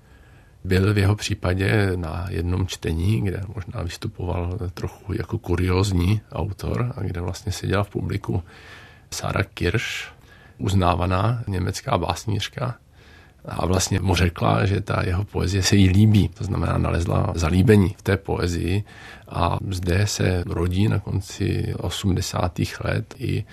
byl 0.65 0.95
v 0.95 0.99
jeho 0.99 1.17
případě 1.17 1.93
na 1.97 2.27
jednom 2.31 2.67
čtení, 2.67 3.21
kde 3.21 3.41
možná 3.55 3.83
vystupoval 3.83 4.59
trochu 4.75 5.13
jako 5.13 5.39
kuriozní 5.39 6.21
autor 6.33 6.93
a 6.97 7.03
kde 7.03 7.21
vlastně 7.21 7.53
seděla 7.53 7.85
v 7.85 7.91
publiku 7.91 8.43
Sara 9.11 9.43
Kirsch, 9.43 10.13
uznávaná 10.59 11.45
německá 11.49 11.99
básnířka, 11.99 12.75
a 13.45 13.67
vlastně 13.67 14.01
mu 14.01 14.15
řekla, 14.15 14.67
že 14.67 14.81
ta 14.81 15.03
jeho 15.07 15.25
poezie 15.25 15.63
se 15.63 15.77
jí 15.77 15.89
líbí. 15.89 16.29
To 16.29 16.45
znamená, 16.45 16.79
nalezla 16.79 17.33
zalíbení 17.35 17.95
v 17.99 18.03
té 18.03 18.17
poezii 18.17 18.85
a 19.29 19.59
zde 19.71 20.07
se 20.07 20.45
rodí 20.47 20.89
na 20.89 20.99
konci 20.99 21.75
80. 21.79 22.61
let 22.85 23.15
i 23.19 23.45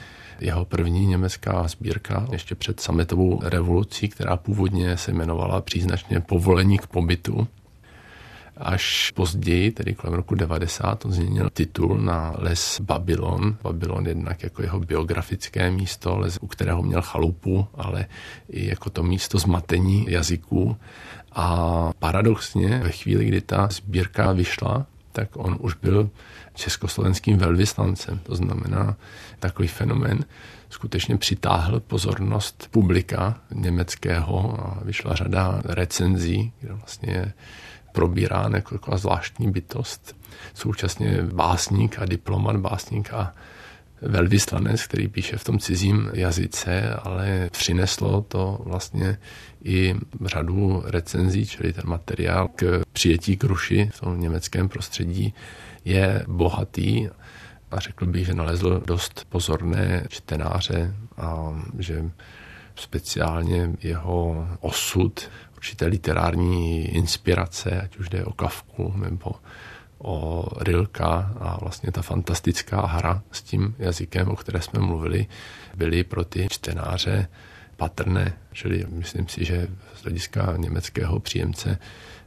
jeho 0.41 0.65
první 0.65 1.05
německá 1.05 1.67
sbírka 1.67 2.27
ještě 2.31 2.55
před 2.55 2.79
sametovou 2.79 3.39
revolucí, 3.43 4.09
která 4.09 4.37
původně 4.37 4.97
se 4.97 5.11
jmenovala 5.11 5.61
příznačně 5.61 6.19
Povolení 6.19 6.77
k 6.77 6.87
pobytu. 6.87 7.47
Až 8.61 9.11
později, 9.15 9.71
tedy 9.71 9.93
kolem 9.93 10.13
roku 10.13 10.35
90, 10.35 11.05
on 11.05 11.11
změnil 11.11 11.49
titul 11.49 11.97
na 11.97 12.33
Les 12.37 12.81
Babylon. 12.81 13.57
Babylon 13.63 14.07
jednak 14.07 14.43
jako 14.43 14.61
jeho 14.61 14.79
biografické 14.79 15.71
místo, 15.71 16.17
les, 16.17 16.37
u 16.41 16.47
kterého 16.47 16.83
měl 16.83 17.01
chalupu, 17.01 17.67
ale 17.73 18.05
i 18.49 18.67
jako 18.69 18.89
to 18.89 19.03
místo 19.03 19.39
zmatení 19.39 20.05
jazyků. 20.09 20.77
A 21.31 21.89
paradoxně 21.99 22.81
ve 22.83 22.91
chvíli, 22.91 23.25
kdy 23.25 23.41
ta 23.41 23.67
sbírka 23.71 24.31
vyšla, 24.31 24.85
tak 25.11 25.29
on 25.33 25.57
už 25.59 25.73
byl 25.73 26.09
československým 26.53 27.37
velvyslancem. 27.37 28.19
To 28.23 28.35
znamená, 28.35 28.95
takový 29.39 29.67
fenomén 29.67 30.25
skutečně 30.69 31.17
přitáhl 31.17 31.79
pozornost 31.79 32.67
publika 32.71 33.39
německého 33.53 34.59
a 34.59 34.83
vyšla 34.83 35.15
řada 35.15 35.61
recenzí, 35.65 36.53
kde 36.59 36.73
vlastně 36.73 37.33
probírán 37.91 38.53
jako 38.53 38.75
taková 38.75 38.97
zvláštní 38.97 39.51
bytost. 39.51 40.15
Současně 40.53 41.17
básník 41.33 41.99
a 41.99 42.05
diplomat, 42.05 42.55
básník 42.55 43.13
a 43.13 43.33
velvyslanec, 44.01 44.87
který 44.87 45.07
píše 45.07 45.37
v 45.37 45.43
tom 45.43 45.59
cizím 45.59 46.11
jazyce, 46.13 46.93
ale 46.93 47.49
přineslo 47.51 48.21
to 48.21 48.61
vlastně 48.63 49.17
i 49.63 49.95
řadu 50.25 50.83
recenzí, 50.85 51.45
čili 51.45 51.73
ten 51.73 51.83
materiál 51.87 52.47
k 52.55 52.81
přijetí 52.93 53.37
kruši 53.37 53.89
v 53.93 53.99
tom 53.99 54.21
německém 54.21 54.69
prostředí 54.69 55.33
je 55.85 56.25
bohatý 56.27 57.09
a 57.71 57.79
řekl 57.79 58.05
bych, 58.05 58.25
že 58.25 58.33
nalezl 58.33 58.81
dost 58.85 59.25
pozorné 59.29 60.05
čtenáře 60.09 60.95
a 61.17 61.61
že 61.79 62.11
speciálně 62.75 63.69
jeho 63.83 64.47
osud, 64.59 65.29
určité 65.61 65.85
literární 65.85 66.87
inspirace, 66.87 67.81
ať 67.81 67.97
už 67.97 68.09
jde 68.09 68.25
o 68.25 68.33
Kavku 68.33 68.93
nebo 68.97 69.31
o 69.97 70.47
Rilka 70.59 71.33
a 71.39 71.57
vlastně 71.61 71.91
ta 71.91 72.01
fantastická 72.01 72.85
hra 72.85 73.21
s 73.31 73.41
tím 73.41 73.75
jazykem, 73.79 74.27
o 74.27 74.35
které 74.35 74.61
jsme 74.61 74.79
mluvili, 74.79 75.27
byly 75.75 76.03
pro 76.03 76.25
ty 76.25 76.47
čtenáře 76.49 77.27
patrné. 77.77 78.33
Čili 78.53 78.85
myslím 78.89 79.27
si, 79.27 79.45
že 79.45 79.67
z 79.95 80.03
hlediska 80.03 80.53
německého 80.57 81.19
příjemce 81.19 81.77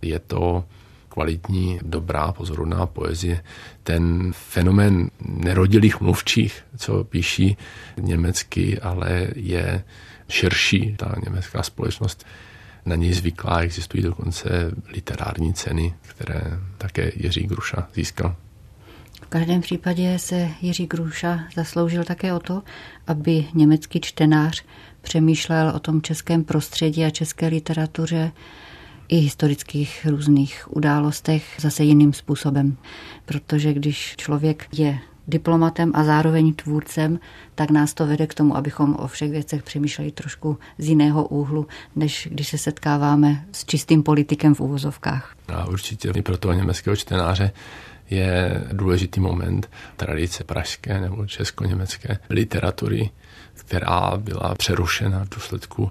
je 0.03 0.19
to 0.19 0.65
kvalitní, 1.09 1.79
dobrá, 1.83 2.33
pozorovná 2.33 2.87
poezie. 2.87 3.43
Ten 3.83 4.33
fenomén 4.33 5.11
nerodilých 5.21 6.01
mluvčích, 6.01 6.63
co 6.77 7.05
píší 7.05 7.57
německy, 7.97 8.81
ale 8.81 9.29
je 9.35 9.85
širší, 10.29 10.97
ta 10.97 11.15
německá 11.25 11.63
společnost 11.63 12.27
na 12.87 12.97
něj 12.97 13.13
zvyklá, 13.13 13.61
existují 13.61 14.03
dokonce 14.03 14.49
literární 14.89 15.55
ceny, 15.55 15.95
které 16.03 16.43
také 16.79 17.13
Jiří 17.17 17.43
Gruša 17.47 17.89
získal. 17.95 18.37
každém 19.35 19.61
případě 19.61 20.19
se 20.19 20.51
Jiří 20.63 20.87
Gruša 20.87 21.41
zasloužil 21.57 22.05
také 22.05 22.33
o 22.33 22.39
to, 22.39 22.63
aby 23.07 23.47
německý 23.55 24.01
čtenář 24.01 24.65
přemýšlel 25.01 25.73
o 25.77 25.79
tom 25.79 26.03
českém 26.03 26.45
prostředí 26.45 27.05
a 27.05 27.11
české 27.11 27.47
literatuře 27.47 28.33
i 29.09 29.17
historických 29.17 30.07
různých 30.11 30.77
událostech 30.77 31.45
zase 31.59 31.85
jiným 31.85 32.13
způsobem. 32.13 32.77
Protože 33.25 33.73
když 33.73 34.15
člověk 34.17 34.69
je 34.73 34.99
diplomatem 35.29 35.93
a 35.95 36.05
zároveň 36.05 36.55
tvůrcem, 36.55 37.19
tak 37.55 37.71
nás 37.71 37.95
to 37.95 38.07
vede 38.07 38.27
k 38.27 38.35
tomu, 38.35 38.57
abychom 38.57 38.95
o 38.95 39.09
všech 39.09 39.31
věcech 39.31 39.63
přemýšleli 39.63 40.11
trošku 40.11 40.59
z 40.79 40.89
jiného 40.89 41.25
úhlu, 41.25 41.67
než 41.97 42.29
když 42.31 42.49
se 42.49 42.59
setkáváme 42.59 43.45
s 43.53 43.65
čistým 43.65 44.03
politikem 44.03 44.55
v 44.55 44.61
úvozovkách. 44.61 45.37
A 45.49 45.65
určitě 45.67 46.13
i 46.17 46.23
pro 46.23 46.37
toho 46.37 46.55
německého 46.55 46.97
čtenáře 46.97 47.51
je 48.11 48.65
důležitý 48.73 49.21
moment 49.21 49.71
tradice 49.97 50.45
pražské 50.45 51.01
nebo 51.01 51.27
česko-německé 51.27 52.19
literatury, 52.31 53.11
která 53.55 54.13
byla 54.17 54.55
přerušena 54.55 55.25
v 55.25 55.29
důsledku 55.29 55.91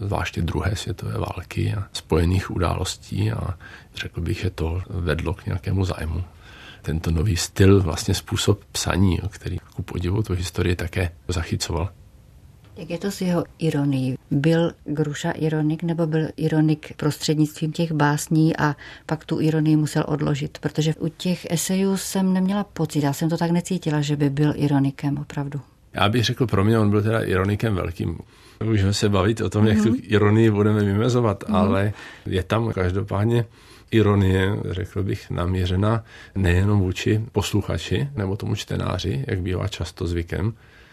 zvláště 0.00 0.42
druhé 0.42 0.76
světové 0.76 1.18
války 1.18 1.74
a 1.74 1.84
spojených 1.92 2.50
událostí 2.50 3.32
a 3.32 3.54
řekl 3.94 4.20
bych, 4.20 4.40
že 4.40 4.50
to 4.50 4.82
vedlo 4.88 5.34
k 5.34 5.46
nějakému 5.46 5.84
zájmu. 5.84 6.24
Tento 6.82 7.10
nový 7.10 7.36
styl, 7.36 7.82
vlastně 7.82 8.14
způsob 8.14 8.64
psaní, 8.72 9.18
který 9.28 9.58
ku 9.58 9.82
podivu 9.82 10.22
tu 10.22 10.32
historii 10.32 10.76
také 10.76 11.10
zachycoval. 11.28 11.90
Jak 12.76 12.90
je 12.90 12.98
to 12.98 13.10
s 13.10 13.20
jeho 13.20 13.44
ironií? 13.58 14.18
Byl 14.30 14.72
Gruša 14.84 15.30
ironik 15.30 15.82
nebo 15.82 16.06
byl 16.06 16.28
ironik 16.36 16.92
prostřednictvím 16.96 17.72
těch 17.72 17.92
básní 17.92 18.56
a 18.56 18.76
pak 19.06 19.24
tu 19.24 19.40
ironii 19.40 19.76
musel 19.76 20.04
odložit? 20.06 20.58
Protože 20.58 20.94
u 20.94 21.08
těch 21.08 21.46
esejů 21.50 21.96
jsem 21.96 22.32
neměla 22.32 22.64
pocit, 22.64 23.02
já 23.02 23.12
jsem 23.12 23.28
to 23.28 23.36
tak 23.36 23.50
necítila, 23.50 24.00
že 24.00 24.16
by 24.16 24.30
byl 24.30 24.52
ironikem 24.56 25.18
opravdu. 25.18 25.60
Já 25.94 26.08
bych 26.08 26.24
řekl, 26.24 26.46
pro 26.46 26.64
mě 26.64 26.78
on 26.78 26.90
byl 26.90 27.02
teda 27.02 27.20
ironikem 27.20 27.74
velkým. 27.74 28.18
Můžeme 28.64 28.94
se 28.94 29.08
bavit 29.08 29.40
o 29.40 29.50
tom, 29.50 29.64
mm-hmm. 29.64 29.68
jak 29.68 29.82
tu 29.82 29.88
mhm. 29.88 29.98
ironii 30.02 30.50
budeme 30.50 30.84
vymezovat, 30.84 31.44
mm-hmm. 31.44 31.56
ale 31.56 31.92
je 32.26 32.42
tam 32.42 32.72
každopádně 32.72 33.44
ironie, 33.90 34.56
řekl 34.70 35.02
bych, 35.02 35.30
naměřena 35.30 36.04
nejenom 36.34 36.80
vůči 36.80 37.24
posluchači 37.32 38.08
nebo 38.16 38.36
tomu 38.36 38.54
čtenáři, 38.54 39.24
jak 39.26 39.40
bývá 39.40 39.68
často 39.68 40.06
zvykem, 40.06 40.52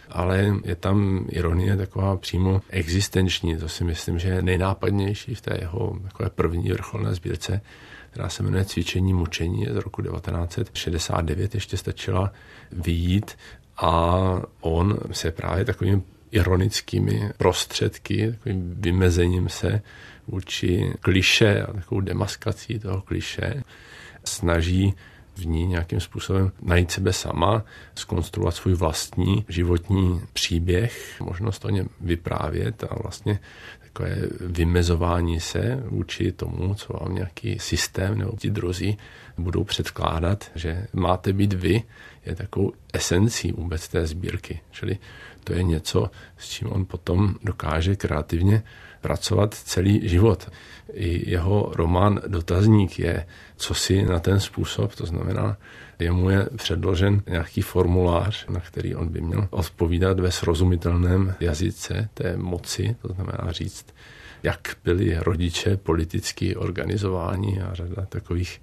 ale 0.09 0.55
je 0.63 0.75
tam 0.75 1.25
ironie 1.29 1.77
taková 1.77 2.17
přímo 2.17 2.61
existenční. 2.69 3.57
To 3.57 3.69
si 3.69 3.83
myslím, 3.83 4.19
že 4.19 4.29
je 4.29 4.41
nejnápadnější 4.41 5.35
v 5.35 5.41
té 5.41 5.57
jeho 5.61 5.99
takové 6.03 6.29
první 6.29 6.71
vrcholné 6.71 7.15
sbírce, 7.15 7.61
která 8.09 8.29
se 8.29 8.43
jmenuje 8.43 8.65
Cvičení 8.65 9.13
mučení 9.13 9.65
z 9.71 9.75
roku 9.75 10.01
1969. 10.01 11.55
Ještě 11.55 11.77
stačila 11.77 12.31
vyjít 12.71 13.37
a 13.77 14.21
on 14.61 14.97
se 15.11 15.31
právě 15.31 15.65
takovými 15.65 16.01
ironickými 16.31 17.31
prostředky, 17.37 18.31
takovým 18.31 18.75
vymezením 18.77 19.49
se 19.49 19.81
vůči 20.27 20.93
kliše 20.99 21.61
a 21.61 21.73
takovou 21.73 22.01
demaskací 22.01 22.79
toho 22.79 23.01
kliše 23.01 23.63
snaží 24.23 24.93
v 25.35 25.45
ní 25.45 25.67
nějakým 25.67 25.99
způsobem 25.99 26.51
najít 26.61 26.91
sebe 26.91 27.13
sama, 27.13 27.63
skonstruovat 27.95 28.55
svůj 28.55 28.73
vlastní 28.73 29.45
životní 29.47 30.21
příběh, 30.33 31.21
možnost 31.21 31.65
o 31.65 31.69
něm 31.69 31.89
vyprávět 32.01 32.83
a 32.83 32.95
vlastně 33.01 33.39
takové 33.83 34.15
vymezování 34.39 35.39
se 35.39 35.83
vůči 35.85 36.31
tomu, 36.31 36.75
co 36.75 36.93
vám 36.93 37.15
nějaký 37.15 37.59
systém 37.59 38.17
nebo 38.17 38.31
ti 38.37 38.49
druzí 38.49 38.97
budou 39.37 39.63
předkládat, 39.63 40.51
že 40.55 40.87
máte 40.93 41.33
být 41.33 41.53
vy, 41.53 41.83
je 42.25 42.35
takovou 42.35 42.71
esencí 42.93 43.51
vůbec 43.51 43.87
té 43.87 44.07
sbírky. 44.07 44.59
Čili 44.71 44.97
to 45.43 45.53
je 45.53 45.63
něco, 45.63 46.11
s 46.37 46.49
čím 46.49 46.71
on 46.71 46.85
potom 46.85 47.35
dokáže 47.43 47.95
kreativně 47.95 48.63
pracovat 49.01 49.53
celý 49.53 50.09
život. 50.09 50.49
I 50.93 51.31
jeho 51.31 51.71
román 51.75 52.21
Dotazník 52.27 52.99
je 52.99 53.25
co 53.55 53.73
si 53.73 54.05
na 54.05 54.19
ten 54.19 54.39
způsob, 54.39 54.95
to 54.95 55.05
znamená, 55.05 55.57
jemu 55.99 56.29
je 56.29 56.49
předložen 56.55 57.21
nějaký 57.27 57.61
formulář, 57.61 58.47
na 58.47 58.59
který 58.59 58.95
on 58.95 59.09
by 59.09 59.21
měl 59.21 59.47
odpovídat 59.49 60.19
ve 60.19 60.31
srozumitelném 60.31 61.35
jazyce 61.39 62.09
té 62.13 62.37
moci, 62.37 62.95
to 63.01 63.07
znamená 63.07 63.51
říct, 63.51 63.85
jak 64.43 64.75
byli 64.83 65.17
rodiče 65.19 65.77
politicky 65.77 66.55
organizováni 66.55 67.61
a 67.61 67.73
řada 67.73 68.05
takových 68.09 68.61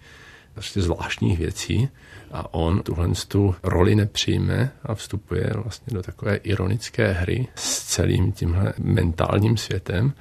prostě 0.54 0.82
zvláštních 0.82 1.38
věcí 1.38 1.88
a 2.32 2.54
on 2.54 2.82
tuhle 2.82 3.08
tu 3.28 3.54
roli 3.62 3.94
nepřijme 3.94 4.72
a 4.82 4.94
vstupuje 4.94 5.50
vlastně 5.54 5.94
do 5.94 6.02
takové 6.02 6.36
ironické 6.36 7.12
hry 7.12 7.48
s 7.54 7.84
celým 7.84 8.32
tímhle 8.32 8.72
mentálním 8.78 9.56
světem 9.56 10.12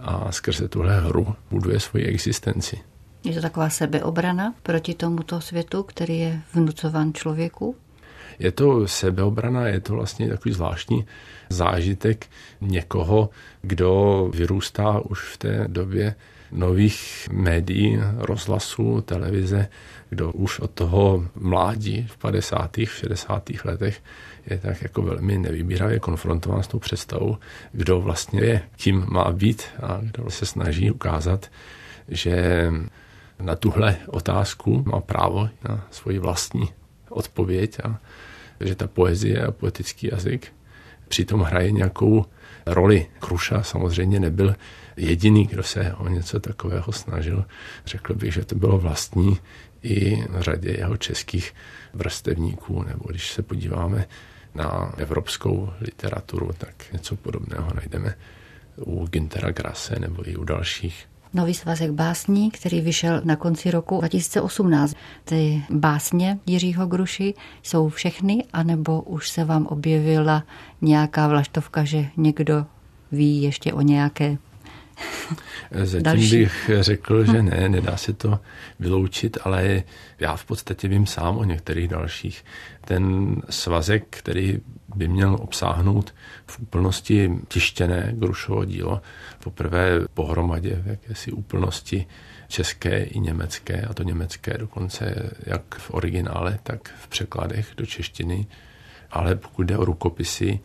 a 0.00 0.32
skrze 0.32 0.68
tuhle 0.68 1.00
hru 1.00 1.34
buduje 1.50 1.80
svoji 1.80 2.04
existenci. 2.04 2.78
Je 3.24 3.34
to 3.34 3.40
taková 3.40 3.70
sebeobrana 3.70 4.54
proti 4.62 4.94
tomuto 4.94 5.40
světu, 5.40 5.82
který 5.82 6.18
je 6.18 6.40
vnucován 6.54 7.12
člověku? 7.14 7.76
Je 8.38 8.52
to 8.52 8.88
sebeobrana, 8.88 9.68
je 9.68 9.80
to 9.80 9.92
vlastně 9.92 10.28
takový 10.28 10.54
zvláštní 10.54 11.06
zážitek 11.48 12.26
někoho, 12.60 13.30
kdo 13.62 14.30
vyrůstá 14.34 15.00
už 15.00 15.20
v 15.20 15.36
té 15.36 15.64
době 15.68 16.14
nových 16.52 17.28
médií, 17.32 17.98
rozhlasu, 18.16 19.00
televize, 19.00 19.68
kdo 20.10 20.32
už 20.32 20.60
od 20.60 20.70
toho 20.70 21.26
mládí 21.34 22.06
v 22.10 22.16
50. 22.16 22.76
60. 22.84 23.50
letech 23.64 24.02
je 24.46 24.58
tak 24.58 24.82
jako 24.82 25.02
velmi 25.02 25.38
nevybíravě 25.38 25.98
konfrontován 25.98 26.62
s 26.62 26.68
tou 26.68 26.78
představou, 26.78 27.36
kdo 27.72 28.00
vlastně 28.00 28.40
je, 28.40 28.62
kým 28.76 29.04
má 29.08 29.32
být 29.32 29.62
a 29.82 29.98
kdo 30.02 30.30
se 30.30 30.46
snaží 30.46 30.90
ukázat, 30.90 31.50
že 32.08 32.66
na 33.42 33.56
tuhle 33.56 33.96
otázku 34.06 34.84
má 34.86 35.00
právo 35.00 35.48
na 35.68 35.86
svoji 35.90 36.18
vlastní 36.18 36.68
odpověď 37.08 37.80
a 37.84 37.98
že 38.60 38.74
ta 38.74 38.86
poezie 38.86 39.46
a 39.46 39.50
poetický 39.50 40.08
jazyk 40.12 40.52
přitom 41.08 41.40
hraje 41.40 41.72
nějakou 41.72 42.24
roli. 42.66 43.06
Kruša 43.18 43.62
samozřejmě 43.62 44.20
nebyl 44.20 44.54
jediný, 44.98 45.46
kdo 45.46 45.62
se 45.62 45.94
o 45.94 46.08
něco 46.08 46.40
takového 46.40 46.92
snažil. 46.92 47.44
Řekl 47.86 48.14
bych, 48.14 48.32
že 48.34 48.44
to 48.44 48.54
bylo 48.54 48.78
vlastní 48.78 49.38
i 49.82 50.24
na 50.32 50.42
řadě 50.42 50.70
jeho 50.78 50.96
českých 50.96 51.54
vrstevníků, 51.94 52.82
nebo 52.82 53.04
když 53.08 53.32
se 53.32 53.42
podíváme 53.42 54.06
na 54.54 54.92
evropskou 54.96 55.70
literaturu, 55.80 56.50
tak 56.58 56.92
něco 56.92 57.16
podobného 57.16 57.70
najdeme 57.74 58.14
u 58.86 59.06
Gintera 59.06 59.50
Grasse 59.50 59.96
nebo 60.00 60.28
i 60.28 60.36
u 60.36 60.44
dalších. 60.44 61.06
Nový 61.34 61.54
svazek 61.54 61.90
básní, 61.90 62.50
který 62.50 62.80
vyšel 62.80 63.20
na 63.24 63.36
konci 63.36 63.70
roku 63.70 63.98
2018. 63.98 64.96
Ty 65.24 65.62
básně 65.70 66.38
Jiřího 66.46 66.86
Gruši 66.86 67.34
jsou 67.62 67.88
všechny, 67.88 68.44
anebo 68.52 69.02
už 69.02 69.30
se 69.30 69.44
vám 69.44 69.66
objevila 69.66 70.44
nějaká 70.80 71.28
vlaštovka, 71.28 71.84
že 71.84 72.06
někdo 72.16 72.66
ví 73.12 73.42
ještě 73.42 73.72
o 73.72 73.80
nějaké 73.80 74.38
Zatím 75.70 76.02
Další. 76.02 76.36
bych 76.36 76.70
řekl, 76.80 77.24
že 77.24 77.42
ne, 77.42 77.68
nedá 77.68 77.96
se 77.96 78.12
to 78.12 78.40
vyloučit, 78.80 79.38
ale 79.44 79.82
já 80.20 80.36
v 80.36 80.44
podstatě 80.44 80.88
vím 80.88 81.06
sám 81.06 81.36
o 81.36 81.44
některých 81.44 81.88
dalších. 81.88 82.44
Ten 82.84 83.36
svazek, 83.50 84.04
který 84.10 84.60
by 84.94 85.08
měl 85.08 85.34
obsáhnout 85.40 86.14
v 86.46 86.60
úplnosti 86.60 87.30
tištěné 87.48 88.12
Grušovo 88.12 88.64
dílo, 88.64 89.02
poprvé 89.44 90.00
pohromadě 90.14 90.82
v 90.82 90.86
jakési 90.86 91.32
úplnosti 91.32 92.06
české 92.48 93.02
i 93.02 93.20
německé, 93.20 93.82
a 93.82 93.94
to 93.94 94.02
německé 94.02 94.58
dokonce 94.58 95.32
jak 95.46 95.74
v 95.74 95.90
originále, 95.94 96.58
tak 96.62 96.94
v 96.98 97.08
překladech 97.08 97.68
do 97.76 97.86
češtiny. 97.86 98.46
Ale 99.10 99.34
pokud 99.34 99.62
jde 99.62 99.78
o 99.78 99.84
rukopisy, 99.84 100.60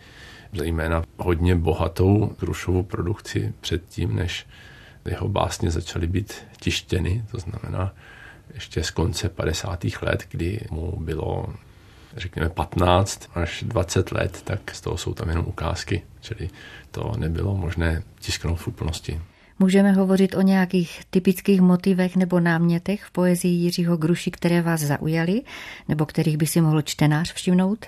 zejména 0.54 1.04
hodně 1.18 1.56
bohatou 1.56 2.36
Grušovou 2.40 2.84
produkci 2.84 3.54
předtím, 3.62 4.16
než 4.16 4.48
jeho 5.06 5.30
básně 5.30 5.72
začaly 5.72 6.08
být 6.08 6.34
tištěny, 6.60 7.26
to 7.32 7.38
znamená 7.40 7.94
ještě 8.54 8.84
z 8.84 8.92
konce 8.92 9.30
50. 9.30 9.86
let, 10.02 10.26
kdy 10.30 10.60
mu 10.72 11.00
bylo 11.00 11.54
řekněme 12.18 12.50
15 12.50 13.30
až 13.34 13.64
20 13.68 14.12
let, 14.12 14.42
tak 14.44 14.76
z 14.76 14.82
toho 14.82 14.98
jsou 14.98 15.14
tam 15.14 15.30
jenom 15.30 15.46
ukázky, 15.48 16.02
čili 16.22 16.50
to 16.92 17.14
nebylo 17.18 17.58
možné 17.58 18.04
tisknout 18.20 18.60
v 18.60 18.68
úplnosti. 18.68 19.22
Můžeme 19.60 19.92
hovořit 19.92 20.36
o 20.36 20.42
nějakých 20.42 21.02
typických 21.10 21.62
motivech 21.62 22.16
nebo 22.16 22.40
námětech 22.40 23.04
v 23.04 23.12
poezii 23.12 23.54
Jiřího 23.54 23.98
Gruši, 23.98 24.32
které 24.32 24.62
vás 24.62 24.82
zaujaly, 24.82 25.42
nebo 25.88 26.06
kterých 26.06 26.38
by 26.38 26.48
si 26.48 26.62
mohl 26.62 26.82
čtenář 26.82 27.34
všimnout? 27.34 27.86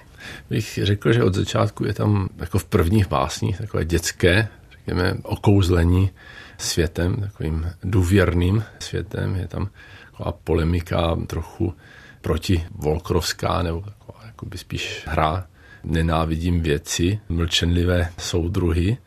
Bych 0.50 0.80
řekl, 0.84 1.14
že 1.14 1.24
od 1.24 1.34
začátku 1.34 1.86
je 1.86 1.94
tam 1.94 2.30
jako 2.38 2.60
v 2.60 2.66
prvních 2.66 3.08
básních 3.08 3.58
takové 3.58 3.86
dětské, 3.86 4.48
řekněme, 4.72 5.14
okouzlení 5.24 6.10
světem, 6.58 7.16
takovým 7.16 7.72
důvěrným 7.84 8.64
světem. 8.80 9.36
Je 9.36 9.48
tam 9.48 9.70
taková 10.12 10.32
polemika 10.44 11.18
trochu 11.28 11.74
proti 12.22 12.66
Volkrovská 12.72 13.64
nebo 13.64 13.82
taková 13.82 14.20
jakoby 14.26 14.58
spíš 14.58 15.04
hra. 15.08 15.48
Nenávidím 15.84 16.62
věci, 16.62 17.20
mlčenlivé 17.30 18.10
soudruhy 18.18 18.98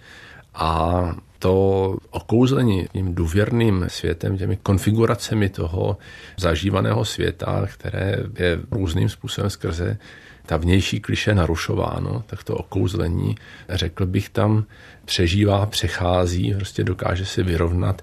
a 0.54 1.02
to 1.38 1.96
okouzlení 2.10 2.86
tím 2.92 3.14
důvěrným 3.14 3.84
světem, 3.88 4.38
těmi 4.38 4.56
konfiguracemi 4.56 5.48
toho 5.48 5.98
zažívaného 6.36 7.04
světa, 7.04 7.66
které 7.72 8.16
je 8.38 8.58
různým 8.70 9.08
způsobem 9.08 9.50
skrze 9.50 9.98
ta 10.46 10.56
vnější 10.56 11.00
kliše 11.00 11.34
narušováno, 11.34 12.24
tak 12.26 12.44
to 12.44 12.56
okouzlení, 12.56 13.34
řekl 13.68 14.06
bych, 14.06 14.28
tam 14.28 14.64
přežívá, 15.04 15.66
přechází, 15.66 16.54
prostě 16.54 16.84
dokáže 16.84 17.26
se 17.26 17.42
vyrovnat 17.42 18.02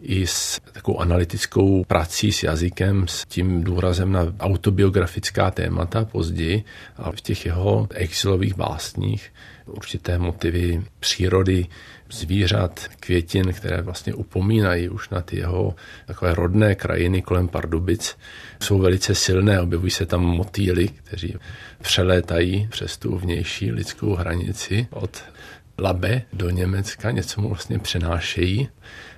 i 0.00 0.26
s 0.26 0.60
takovou 0.72 1.00
analytickou 1.00 1.84
prací 1.84 2.32
s 2.32 2.42
jazykem, 2.42 3.08
s 3.08 3.24
tím 3.26 3.64
důrazem 3.64 4.12
na 4.12 4.26
autobiografická 4.40 5.50
témata 5.50 6.04
později, 6.04 6.64
ale 6.96 7.16
v 7.16 7.20
těch 7.20 7.46
jeho 7.46 7.86
exilových 7.94 8.56
básních 8.56 9.32
určité 9.66 10.18
motivy 10.18 10.84
přírody, 11.00 11.66
zvířat, 12.10 12.80
květin, 13.00 13.52
které 13.52 13.82
vlastně 13.82 14.14
upomínají 14.14 14.88
už 14.88 15.08
na 15.10 15.20
ty 15.20 15.36
jeho 15.36 15.74
takové 16.06 16.34
rodné 16.34 16.74
krajiny 16.74 17.22
kolem 17.22 17.48
Pardubic, 17.48 18.16
jsou 18.62 18.78
velice 18.78 19.14
silné. 19.14 19.60
Objevují 19.60 19.90
se 19.90 20.06
tam 20.06 20.20
motýly, 20.20 20.88
kteří 20.88 21.36
přelétají 21.82 22.68
přes 22.70 22.98
tu 22.98 23.18
vnější 23.18 23.72
lidskou 23.72 24.14
hranici 24.14 24.86
od 24.90 25.24
Labe 25.78 26.22
do 26.32 26.50
Německa, 26.50 27.10
něco 27.10 27.40
mu 27.40 27.48
vlastně 27.48 27.78
přenášejí 27.78 28.68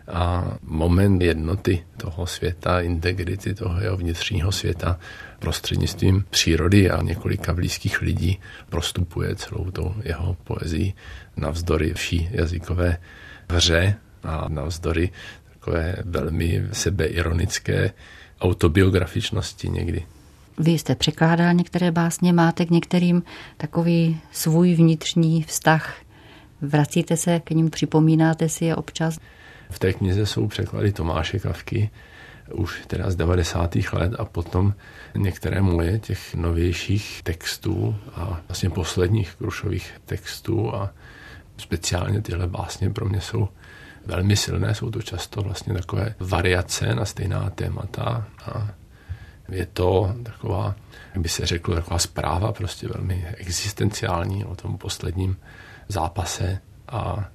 a 0.08 0.56
moment 0.62 1.22
jednoty 1.22 1.84
toho 1.96 2.26
světa, 2.26 2.80
integrity 2.80 3.54
toho 3.54 3.80
jeho 3.80 3.96
vnitřního 3.96 4.52
světa 4.52 4.98
prostřednictvím 5.38 6.24
přírody 6.30 6.90
a 6.90 7.02
několika 7.02 7.54
blízkých 7.54 8.00
lidí 8.00 8.40
prostupuje 8.68 9.36
celou 9.36 9.70
tou 9.70 9.94
jeho 10.04 10.36
poezii 10.44 10.92
navzdory 11.36 11.94
vší 11.94 12.28
jazykové 12.32 12.98
hře 13.50 13.94
a 14.22 14.48
navzdory 14.48 15.10
takové 15.52 15.96
velmi 16.04 16.62
sebeironické 16.72 17.92
autobiografičnosti 18.40 19.68
někdy. 19.68 20.06
Vy 20.58 20.70
jste 20.70 20.94
překládal 20.94 21.54
některé 21.54 21.90
básně, 21.90 22.32
máte 22.32 22.66
k 22.66 22.70
některým 22.70 23.22
takový 23.56 24.20
svůj 24.32 24.74
vnitřní 24.74 25.42
vztah. 25.42 25.96
Vracíte 26.60 27.16
se 27.16 27.40
k 27.40 27.50
ním, 27.50 27.70
připomínáte 27.70 28.48
si 28.48 28.64
je 28.64 28.76
občas? 28.76 29.18
V 29.70 29.78
té 29.78 29.92
knize 29.92 30.26
jsou 30.26 30.46
překlady 30.46 30.92
Tomáše 30.92 31.38
Kavky, 31.38 31.90
už 32.52 32.82
teda 32.86 33.10
z 33.10 33.16
90. 33.16 33.76
let 33.92 34.12
a 34.18 34.24
potom 34.24 34.74
některé 35.14 35.60
moje 35.60 35.98
těch 35.98 36.34
novějších 36.34 37.20
textů 37.22 37.96
a 38.14 38.40
vlastně 38.48 38.70
posledních 38.70 39.34
Krušových 39.34 39.92
textů 40.04 40.74
a 40.74 40.90
speciálně 41.56 42.22
tyhle 42.22 42.46
básně 42.46 42.90
pro 42.90 43.08
mě 43.08 43.20
jsou 43.20 43.48
velmi 44.06 44.36
silné, 44.36 44.74
jsou 44.74 44.90
to 44.90 45.02
často 45.02 45.42
vlastně 45.42 45.74
takové 45.74 46.14
variace 46.20 46.94
na 46.94 47.04
stejná 47.04 47.50
témata 47.50 48.28
a 48.46 48.68
je 49.48 49.66
to 49.66 50.14
taková, 50.22 50.74
jak 51.14 51.22
by 51.22 51.28
se 51.28 51.46
řeklo, 51.46 51.74
taková 51.74 51.98
zpráva 51.98 52.52
prostě 52.52 52.88
velmi 52.88 53.26
existenciální 53.36 54.44
o 54.44 54.56
tom 54.56 54.78
posledním 54.78 55.36
zápase 55.88 56.60
a 56.88 57.28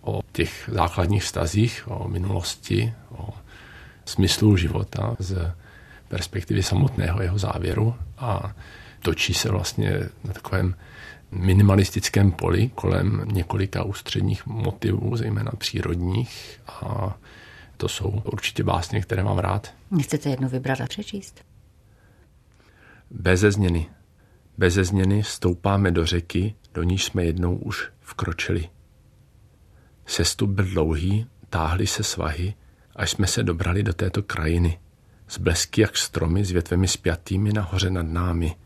o 0.00 0.20
těch 0.32 0.70
základních 0.72 1.22
vztazích, 1.22 1.82
o 1.86 2.08
minulosti, 2.08 2.94
o 3.10 3.34
smyslu 4.08 4.56
života 4.56 5.16
z 5.18 5.52
perspektivy 6.08 6.62
samotného 6.62 7.22
jeho 7.22 7.38
závěru 7.38 7.94
a 8.18 8.54
točí 9.02 9.34
se 9.34 9.50
vlastně 9.50 9.90
na 10.24 10.32
takovém 10.32 10.74
minimalistickém 11.30 12.32
poli 12.32 12.70
kolem 12.74 13.24
několika 13.32 13.82
ústředních 13.82 14.46
motivů, 14.46 15.16
zejména 15.16 15.52
přírodních 15.58 16.60
a 16.68 17.16
to 17.76 17.88
jsou 17.88 18.22
určitě 18.24 18.64
básně, 18.64 19.00
které 19.00 19.22
mám 19.22 19.38
rád. 19.38 19.74
Chcete 20.02 20.30
jednu 20.30 20.48
vybrat 20.48 20.80
a 20.80 20.86
přečíst? 20.86 21.44
Beze 23.10 23.50
změny. 23.50 23.86
Beze 24.58 24.84
změny 24.84 25.24
stoupáme 25.24 25.90
do 25.90 26.06
řeky, 26.06 26.54
do 26.74 26.82
níž 26.82 27.04
jsme 27.04 27.24
jednou 27.24 27.56
už 27.56 27.88
vkročili. 28.00 28.68
Sestup 30.06 30.50
byl 30.50 30.64
dlouhý, 30.64 31.26
táhly 31.50 31.86
se 31.86 32.02
svahy, 32.02 32.54
až 32.98 33.10
jsme 33.10 33.26
se 33.26 33.42
dobrali 33.42 33.82
do 33.82 33.92
této 33.92 34.22
krajiny. 34.22 34.78
Z 35.28 35.38
blesky 35.38 35.80
jak 35.80 35.96
stromy 35.96 36.44
s 36.44 36.50
větvemi 36.50 36.88
spjatými 36.88 37.52
nahoře 37.52 37.90
nad 37.90 38.06
námi. 38.06 38.56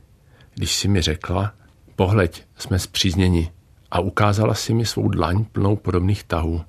Když 0.54 0.74
si 0.74 0.88
mi 0.88 1.02
řekla, 1.02 1.52
pohleď, 1.96 2.44
jsme 2.56 2.78
zpřízněni 2.78 3.52
a 3.90 4.00
ukázala 4.00 4.54
si 4.54 4.74
mi 4.74 4.86
svou 4.86 5.08
dlaň 5.08 5.44
plnou 5.44 5.76
podobných 5.76 6.24
tahů. 6.24 6.62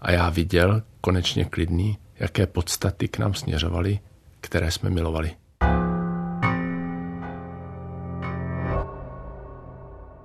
A 0.00 0.12
já 0.12 0.30
viděl, 0.30 0.82
konečně 1.00 1.44
klidný, 1.44 1.98
jaké 2.18 2.46
podstaty 2.46 3.08
k 3.08 3.18
nám 3.18 3.34
směřovaly, 3.34 3.98
které 4.40 4.70
jsme 4.70 4.90
milovali. 4.90 5.30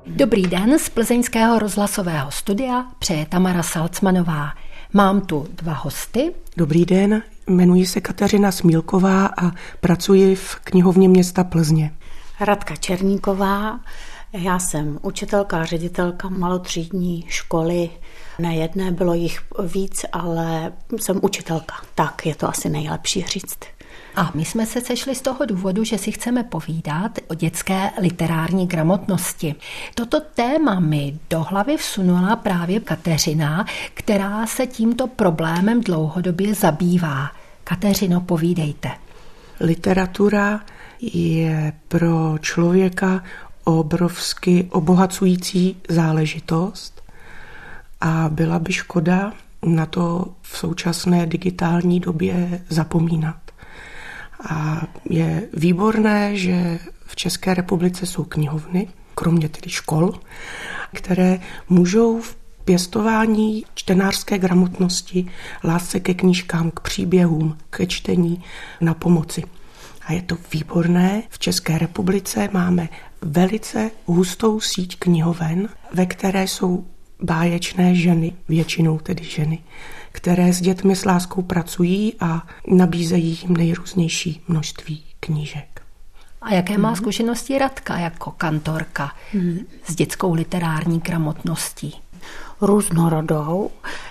Dobrý 0.05 0.47
den 0.47 0.79
z 0.79 0.89
plzeňského 0.89 1.59
rozhlasového 1.59 2.31
studia 2.31 2.85
přeje 2.99 3.25
Tamara 3.25 3.63
Salcmanová. 3.63 4.53
Mám 4.95 5.21
tu 5.21 5.47
dva 5.51 5.73
hosty. 5.73 6.33
Dobrý 6.57 6.85
den, 6.85 7.23
jmenuji 7.47 7.85
se 7.85 8.01
Kateřina 8.01 8.51
Smílková 8.51 9.25
a 9.25 9.51
pracuji 9.79 10.35
v 10.35 10.55
knihovně 10.55 11.09
města 11.09 11.43
Plzně. 11.43 11.93
Radka 12.39 12.75
Černíková, 12.75 13.79
já 14.33 14.59
jsem 14.59 14.99
učitelka 15.01 15.61
a 15.61 15.65
ředitelka 15.65 16.29
malotřídní 16.29 17.25
školy. 17.27 17.89
Ne 18.39 18.55
jedné, 18.55 18.91
bylo 18.91 19.13
jich 19.13 19.39
víc, 19.63 20.05
ale 20.11 20.73
jsem 20.97 21.19
učitelka. 21.21 21.75
Tak 21.95 22.25
je 22.25 22.35
to 22.35 22.49
asi 22.49 22.69
nejlepší 22.69 23.23
říct. 23.23 23.57
A 24.15 24.31
my 24.33 24.45
jsme 24.45 24.65
se 24.65 24.81
sešli 24.81 25.15
z 25.15 25.21
toho 25.21 25.45
důvodu, 25.45 25.83
že 25.83 25.97
si 25.97 26.11
chceme 26.11 26.43
povídat 26.43 27.11
o 27.27 27.33
dětské 27.33 27.91
literární 28.01 28.67
gramotnosti. 28.67 29.55
Toto 29.95 30.19
téma 30.19 30.79
mi 30.79 31.19
do 31.29 31.43
hlavy 31.43 31.77
vsunula 31.77 32.35
právě 32.35 32.79
Kateřina, 32.79 33.65
která 33.93 34.47
se 34.47 34.67
tímto 34.67 35.07
problémem 35.07 35.81
dlouhodobě 35.81 36.53
zabývá. 36.53 37.31
Kateřino, 37.63 38.21
povídejte. 38.21 38.91
Literatura 39.59 40.61
je 41.01 41.73
pro 41.87 42.37
člověka 42.41 43.23
obrovsky 43.63 44.67
obohacující 44.71 45.77
záležitost 45.89 47.03
a 48.01 48.29
byla 48.29 48.59
by 48.59 48.73
škoda 48.73 49.33
na 49.65 49.85
to 49.85 50.33
v 50.41 50.57
současné 50.57 51.25
digitální 51.25 51.99
době 51.99 52.63
zapomínat. 52.69 53.44
A 54.49 54.87
je 55.09 55.47
výborné, 55.53 56.37
že 56.37 56.79
v 57.05 57.15
České 57.15 57.53
republice 57.53 58.05
jsou 58.05 58.23
knihovny, 58.23 58.87
kromě 59.15 59.49
tedy 59.49 59.69
škol, 59.69 60.13
které 60.93 61.39
můžou 61.69 62.21
v 62.21 62.35
pěstování 62.65 63.65
čtenářské 63.75 64.37
gramotnosti, 64.37 65.27
lásce 65.63 65.99
ke 65.99 66.13
knížkám, 66.13 66.71
k 66.71 66.79
příběhům, 66.79 67.57
ke 67.69 67.87
čtení 67.87 68.43
na 68.81 68.93
pomoci. 68.93 69.43
A 70.05 70.13
je 70.13 70.21
to 70.21 70.37
výborné. 70.53 71.23
V 71.29 71.39
České 71.39 71.77
republice 71.77 72.49
máme 72.53 72.89
velice 73.21 73.91
hustou 74.05 74.59
síť 74.59 74.99
knihoven, 74.99 75.69
ve 75.93 76.05
které 76.05 76.47
jsou 76.47 76.85
báječné 77.21 77.95
ženy, 77.95 78.33
většinou 78.49 78.97
tedy 78.99 79.23
ženy, 79.23 79.59
které 80.15 80.53
s 80.53 80.61
dětmi 80.61 80.95
s 80.95 81.05
láskou 81.05 81.41
pracují 81.41 82.13
a 82.19 82.47
nabízejí 82.67 83.39
jim 83.41 83.57
nejrůznější 83.57 84.41
množství 84.47 85.03
knížek. 85.19 85.81
A 86.41 86.53
jaké 86.53 86.77
má 86.77 86.89
mhm. 86.89 86.95
zkušenosti 86.95 87.57
Radka 87.57 87.97
jako 87.97 88.31
kantorka 88.31 89.11
mm. 89.33 89.59
s 89.87 89.95
dětskou 89.95 90.33
literární 90.33 90.99
gramotností? 90.99 91.95
Různorodou. 92.61 93.69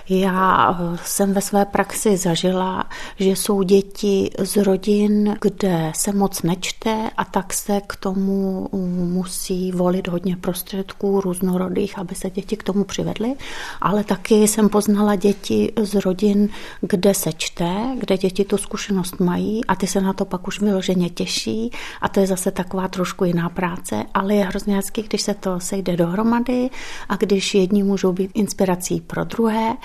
Já 0.09 0.79
jsem 1.03 1.33
ve 1.33 1.41
své 1.41 1.65
praxi 1.65 2.17
zažila, 2.17 2.83
že 3.19 3.29
jsou 3.29 3.63
děti 3.63 4.29
z 4.39 4.57
rodin, 4.57 5.35
kde 5.41 5.91
se 5.95 6.11
moc 6.11 6.41
nečte 6.41 7.09
a 7.17 7.25
tak 7.25 7.53
se 7.53 7.81
k 7.87 7.95
tomu 7.95 8.69
musí 9.13 9.71
volit 9.71 10.07
hodně 10.07 10.37
prostředků 10.37 11.21
různorodých, 11.21 11.99
aby 11.99 12.15
se 12.15 12.29
děti 12.29 12.57
k 12.57 12.63
tomu 12.63 12.83
přivedly. 12.83 13.33
Ale 13.81 14.03
taky 14.03 14.47
jsem 14.47 14.69
poznala 14.69 15.15
děti 15.15 15.73
z 15.81 15.95
rodin, 15.95 16.49
kde 16.81 17.13
se 17.13 17.33
čte, 17.33 17.95
kde 17.97 18.17
děti 18.17 18.45
tu 18.45 18.57
zkušenost 18.57 19.19
mají 19.19 19.65
a 19.65 19.75
ty 19.75 19.87
se 19.87 20.01
na 20.01 20.13
to 20.13 20.25
pak 20.25 20.47
už 20.47 20.61
vyloženě 20.61 21.09
těší 21.09 21.71
a 22.01 22.09
to 22.09 22.19
je 22.19 22.27
zase 22.27 22.51
taková 22.51 22.87
trošku 22.87 23.25
jiná 23.25 23.49
práce, 23.49 24.03
ale 24.13 24.35
je 24.35 24.45
hrozně 24.45 24.75
hezký, 24.75 25.01
když 25.01 25.21
se 25.21 25.33
to 25.33 25.59
sejde 25.59 25.97
dohromady 25.97 26.69
a 27.09 27.15
když 27.15 27.55
jedni 27.55 27.83
můžou 27.83 28.11
být 28.13 28.34
inspirací 28.35 29.01
pro 29.01 29.23
druhé. 29.23 29.77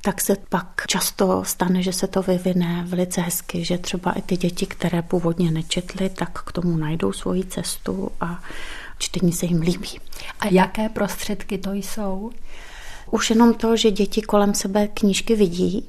tak 0.00 0.20
se 0.20 0.36
pak 0.48 0.86
často 0.86 1.44
stane, 1.44 1.82
že 1.82 1.92
se 1.92 2.06
to 2.06 2.22
vyvine 2.22 2.84
velice 2.86 3.20
hezky, 3.20 3.64
že 3.64 3.78
třeba 3.78 4.12
i 4.12 4.22
ty 4.22 4.36
děti, 4.36 4.66
které 4.66 5.02
původně 5.02 5.50
nečetly, 5.50 6.08
tak 6.08 6.42
k 6.42 6.52
tomu 6.52 6.76
najdou 6.76 7.12
svoji 7.12 7.44
cestu 7.44 8.10
a 8.20 8.42
čtení 8.98 9.32
se 9.32 9.46
jim 9.46 9.60
líbí. 9.60 10.00
A 10.40 10.46
jaké 10.46 10.88
prostředky 10.88 11.58
to 11.58 11.72
jsou? 11.72 12.30
Už 13.10 13.30
jenom 13.30 13.54
to, 13.54 13.76
že 13.76 13.90
děti 13.90 14.22
kolem 14.22 14.54
sebe 14.54 14.88
knížky 14.88 15.36
vidí. 15.36 15.86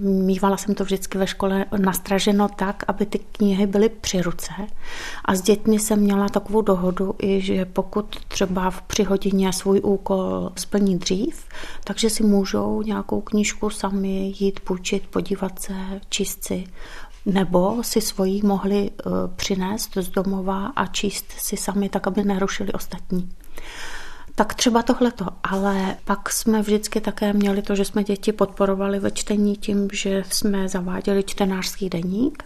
Mývala 0.00 0.56
jsem 0.56 0.74
to 0.74 0.84
vždycky 0.84 1.18
ve 1.18 1.26
škole 1.26 1.64
nastraženo 1.76 2.48
tak, 2.48 2.84
aby 2.88 3.06
ty 3.06 3.18
knihy 3.18 3.66
byly 3.66 3.88
při 3.88 4.22
ruce. 4.22 4.52
A 5.24 5.34
s 5.34 5.42
dětmi 5.42 5.78
jsem 5.78 6.00
měla 6.00 6.28
takovou 6.28 6.62
dohodu, 6.62 7.14
i 7.22 7.40
že 7.40 7.64
pokud 7.64 8.16
třeba 8.28 8.70
v 8.70 8.82
při 8.82 9.02
hodině 9.02 9.52
svůj 9.52 9.80
úkol 9.84 10.52
splní 10.56 10.98
dřív, 10.98 11.44
takže 11.84 12.10
si 12.10 12.22
můžou 12.22 12.82
nějakou 12.82 13.20
knížku 13.20 13.70
sami 13.70 14.34
jít 14.38 14.60
půjčit, 14.60 15.06
podívat 15.06 15.62
se, 15.62 15.74
číst 16.08 16.44
si 16.44 16.64
nebo 17.26 17.82
si 17.82 18.00
svoji 18.00 18.42
mohli 18.42 18.90
eh, 18.90 19.10
přinést 19.36 19.90
z 19.96 20.08
domova 20.08 20.66
a 20.66 20.86
číst 20.86 21.32
si 21.38 21.56
sami 21.56 21.88
tak, 21.88 22.06
aby 22.06 22.24
nerušili 22.24 22.72
ostatní. 22.72 23.30
Tak 24.34 24.54
třeba 24.54 24.82
tohleto, 24.82 25.26
ale 25.42 25.96
pak 26.04 26.32
jsme 26.32 26.62
vždycky 26.62 27.00
také 27.00 27.32
měli 27.32 27.62
to, 27.62 27.74
že 27.74 27.84
jsme 27.84 28.04
děti 28.04 28.32
podporovali 28.32 28.98
ve 28.98 29.10
čtení 29.10 29.56
tím, 29.56 29.88
že 29.92 30.22
jsme 30.30 30.68
zaváděli 30.68 31.22
čtenářský 31.22 31.88
deník. 31.88 32.44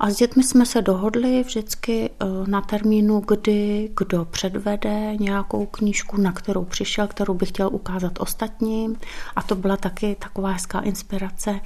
A 0.00 0.10
s 0.10 0.16
dětmi 0.16 0.44
jsme 0.44 0.66
se 0.66 0.82
dohodli 0.82 1.42
vždycky 1.42 2.10
eh, 2.10 2.26
na 2.46 2.60
termínu, 2.60 3.20
kdy 3.28 3.90
kdo 3.96 4.24
předvede 4.24 5.16
nějakou 5.16 5.66
knížku, 5.66 6.20
na 6.20 6.32
kterou 6.32 6.64
přišel, 6.64 7.06
kterou 7.06 7.34
by 7.34 7.46
chtěl 7.46 7.68
ukázat 7.72 8.12
ostatním. 8.20 8.96
A 9.36 9.42
to 9.42 9.54
byla 9.54 9.76
taky 9.76 10.16
taková 10.18 10.50
hezká 10.50 10.80
inspirace 10.80 11.60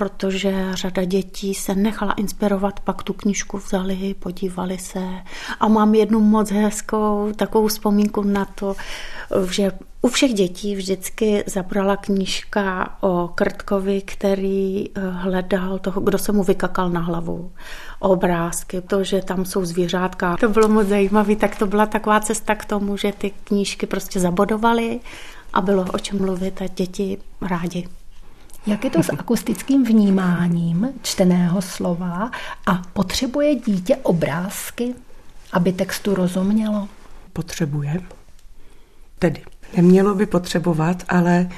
protože 0.00 0.54
řada 0.72 1.04
dětí 1.04 1.54
se 1.54 1.74
nechala 1.74 2.12
inspirovat, 2.12 2.80
pak 2.80 3.02
tu 3.02 3.12
knížku 3.12 3.58
vzali, 3.58 4.14
podívali 4.18 4.78
se 4.78 5.00
a 5.60 5.68
mám 5.68 5.94
jednu 5.94 6.20
moc 6.20 6.50
hezkou 6.50 7.32
takovou 7.36 7.66
vzpomínku 7.66 8.22
na 8.22 8.44
to, 8.44 8.76
že 9.50 9.72
u 10.02 10.08
všech 10.08 10.34
dětí 10.34 10.76
vždycky 10.76 11.44
zabrala 11.46 11.96
knížka 11.96 12.96
o 13.00 13.28
Krtkovi, 13.34 14.02
který 14.02 14.88
eh, 14.88 15.00
hledal 15.10 15.78
toho, 15.78 16.00
kdo 16.00 16.18
se 16.18 16.32
mu 16.32 16.42
vykakal 16.42 16.90
na 16.90 17.00
hlavu. 17.00 17.52
Obrázky, 17.98 18.80
to, 18.80 19.04
že 19.04 19.22
tam 19.22 19.44
jsou 19.44 19.64
zvířátka. 19.64 20.36
To 20.36 20.48
bylo 20.48 20.68
moc 20.68 20.86
zajímavé, 20.86 21.36
tak 21.36 21.58
to 21.58 21.66
byla 21.66 21.86
taková 21.86 22.20
cesta 22.20 22.54
k 22.54 22.64
tomu, 22.64 22.96
že 22.96 23.12
ty 23.12 23.30
knížky 23.44 23.86
prostě 23.86 24.20
zabodovaly 24.20 25.00
a 25.52 25.60
bylo 25.60 25.84
o 25.94 25.98
čem 25.98 26.18
mluvit 26.18 26.62
a 26.62 26.66
děti 26.66 27.18
rádi. 27.40 27.99
Jak 28.66 28.84
je 28.84 28.90
to 28.90 29.02
s 29.02 29.12
akustickým 29.12 29.84
vnímáním 29.84 30.88
čteného 31.02 31.62
slova 31.62 32.30
a 32.66 32.82
potřebuje 32.92 33.54
dítě 33.54 33.96
obrázky, 33.96 34.94
aby 35.52 35.72
textu 35.72 36.14
rozumělo? 36.14 36.88
Potřebuje. 37.32 38.00
Tedy 39.18 39.42
nemělo 39.76 40.14
by 40.14 40.26
potřebovat, 40.26 41.02
ale 41.08 41.36
e, 41.36 41.48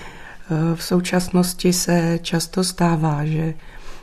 v 0.75 0.83
současnosti 0.83 1.73
se 1.73 2.19
často 2.23 2.65
stává, 2.65 3.25
že 3.25 3.55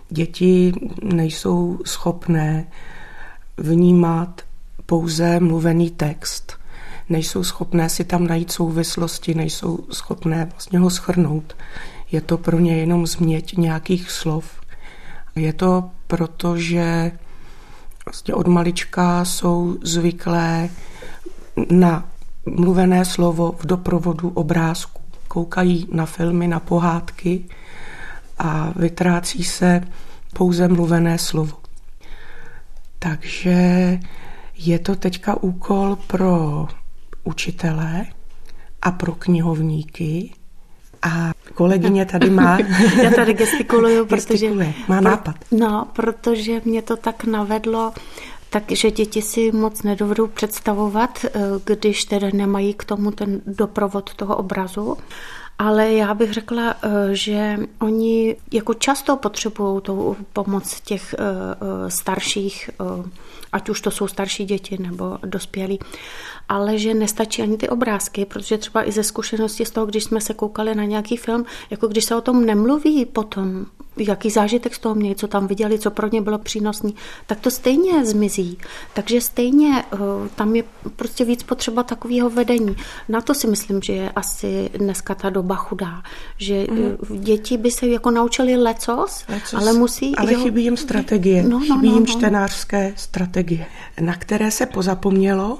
děti 0.09 0.73
nejsou 1.03 1.79
schopné 1.85 2.67
vnímat 3.57 4.41
pouze 4.85 5.39
mluvený 5.39 5.89
text. 5.89 6.53
Nejsou 7.09 7.43
schopné 7.43 7.89
si 7.89 8.03
tam 8.03 8.27
najít 8.27 8.51
souvislosti, 8.51 9.33
nejsou 9.33 9.79
schopné 9.91 10.45
vlastně 10.51 10.79
ho 10.79 10.89
schrnout. 10.89 11.55
Je 12.11 12.21
to 12.21 12.37
pro 12.37 12.59
ně 12.59 12.77
jenom 12.77 13.07
změť 13.07 13.57
nějakých 13.57 14.11
slov. 14.11 14.61
Je 15.35 15.53
to 15.53 15.89
proto, 16.07 16.57
že 16.57 17.11
vlastně 18.05 18.33
od 18.33 18.47
malička 18.47 19.25
jsou 19.25 19.77
zvyklé 19.81 20.69
na 21.71 22.09
mluvené 22.45 23.05
slovo 23.05 23.51
v 23.59 23.65
doprovodu 23.65 24.29
obrázku. 24.29 25.01
Koukají 25.27 25.87
na 25.91 26.05
filmy, 26.05 26.47
na 26.47 26.59
pohádky 26.59 27.45
a 28.37 28.73
vytrácí 28.75 29.43
se 29.43 29.81
pouze 30.33 30.67
mluvené 30.67 31.17
slovo. 31.17 31.57
Takže 32.99 33.99
je 34.55 34.79
to 34.79 34.95
teďka 34.95 35.43
úkol 35.43 35.95
pro 35.95 36.67
učitele 37.23 38.05
a 38.81 38.91
pro 38.91 39.15
knihovníky, 39.15 40.33
a 41.01 41.31
kolegyně 41.53 42.05
tady 42.05 42.29
má... 42.29 42.57
Já 43.03 43.11
tady 43.11 43.33
gestikuluju, 43.33 44.05
protože... 44.09 44.49
Má 44.87 45.01
nápad. 45.01 45.35
No, 45.51 45.87
protože 45.93 46.61
mě 46.65 46.81
to 46.81 46.97
tak 46.97 47.23
navedlo, 47.23 47.93
takže 48.49 48.91
děti 48.91 49.21
si 49.21 49.51
moc 49.51 49.83
nedovedou 49.83 50.27
představovat, 50.27 51.25
eh, 51.25 51.29
když 51.63 52.05
tedy 52.05 52.31
nemají 52.33 52.73
k 52.73 52.83
tomu 52.83 53.11
ten 53.11 53.41
doprovod 53.45 54.13
toho 54.13 54.35
obrazu. 54.35 54.97
Ale 55.59 55.93
já 55.93 56.13
bych 56.13 56.33
řekla, 56.33 56.75
eh, 56.81 56.89
že 57.11 57.57
oni 57.79 58.35
jako 58.51 58.73
často 58.73 59.15
potřebují 59.15 59.81
tu 59.81 60.17
pomoc 60.33 60.81
těch 60.81 61.15
eh, 61.19 61.91
starších, 61.91 62.69
ať 63.51 63.69
už 63.69 63.81
to 63.81 63.91
jsou 63.91 64.07
starší 64.07 64.45
děti 64.45 64.77
nebo 64.81 65.17
dospělí 65.25 65.79
ale 66.49 66.77
že 66.77 66.93
nestačí 66.93 67.41
ani 67.41 67.57
ty 67.57 67.69
obrázky, 67.69 68.25
protože 68.25 68.57
třeba 68.57 68.87
i 68.87 68.91
ze 68.91 69.03
zkušenosti 69.03 69.65
z 69.65 69.71
toho, 69.71 69.85
když 69.85 70.03
jsme 70.03 70.21
se 70.21 70.33
koukali 70.33 70.75
na 70.75 70.83
nějaký 70.83 71.17
film, 71.17 71.45
jako 71.69 71.87
když 71.87 72.05
se 72.05 72.15
o 72.15 72.21
tom 72.21 72.45
nemluví 72.45 73.05
potom, 73.05 73.65
jaký 74.07 74.29
zážitek 74.29 74.75
z 74.75 74.79
toho 74.79 74.95
měli, 74.95 75.15
co 75.15 75.27
tam 75.27 75.47
viděli, 75.47 75.79
co 75.79 75.91
pro 75.91 76.07
ně 76.07 76.21
bylo 76.21 76.37
přínosný, 76.37 76.95
tak 77.25 77.39
to 77.39 77.51
stejně 77.51 78.05
zmizí. 78.05 78.57
Takže 78.93 79.21
stejně 79.21 79.83
eh, 79.93 79.97
tam 80.35 80.55
je 80.55 80.63
prostě 80.95 81.25
víc 81.25 81.43
potřeba 81.43 81.83
takového 81.83 82.29
vedení. 82.29 82.75
Na 83.09 83.21
to 83.21 83.33
si 83.33 83.47
myslím, 83.47 83.81
že 83.81 83.93
je 83.93 84.09
asi 84.09 84.69
dneska 84.77 85.15
ta 85.15 85.29
doba 85.29 85.55
chudá, 85.55 86.03
že 86.37 86.67
mm. 86.71 87.21
děti 87.23 87.57
by 87.57 87.71
se 87.71 87.87
jako 87.87 88.11
naučili 88.11 88.57
lecos, 88.57 89.25
lecos 89.29 89.53
ale 89.53 89.73
musí... 89.73 90.15
Ale 90.15 90.33
jo, 90.33 90.39
chybí 90.43 90.63
jim 90.63 90.77
strategie, 90.77 91.43
no, 91.43 91.49
no, 91.49 91.59
chybí 91.59 91.87
no, 91.87 91.93
jim 91.93 92.05
no. 92.05 92.13
čtenářské 92.13 92.93
strategie, 92.95 93.65
na 94.01 94.15
které 94.15 94.51
se 94.51 94.65
pozapomnělo 94.65 95.59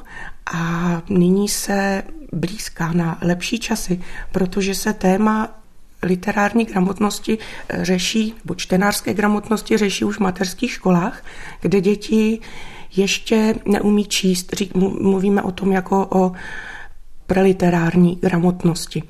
a 0.53 1.01
nyní 1.09 1.49
se 1.49 2.03
blízká 2.33 2.93
na 2.93 3.17
lepší 3.21 3.59
časy, 3.59 4.01
protože 4.31 4.75
se 4.75 4.93
téma 4.93 5.58
literární 6.03 6.65
gramotnosti 6.65 7.37
řeší, 7.81 8.33
nebo 8.45 8.55
čtenářské 8.55 9.13
gramotnosti 9.13 9.77
řeší 9.77 10.05
už 10.05 10.17
v 10.17 10.19
mateřských 10.19 10.71
školách, 10.71 11.23
kde 11.61 11.81
děti 11.81 12.39
ještě 12.95 13.55
neumí 13.65 14.05
číst. 14.05 14.53
Mluvíme 14.75 15.41
o 15.41 15.51
tom 15.51 15.71
jako 15.71 16.07
o 16.11 16.31
preliterární 17.27 18.15
gramotnosti. 18.15 19.03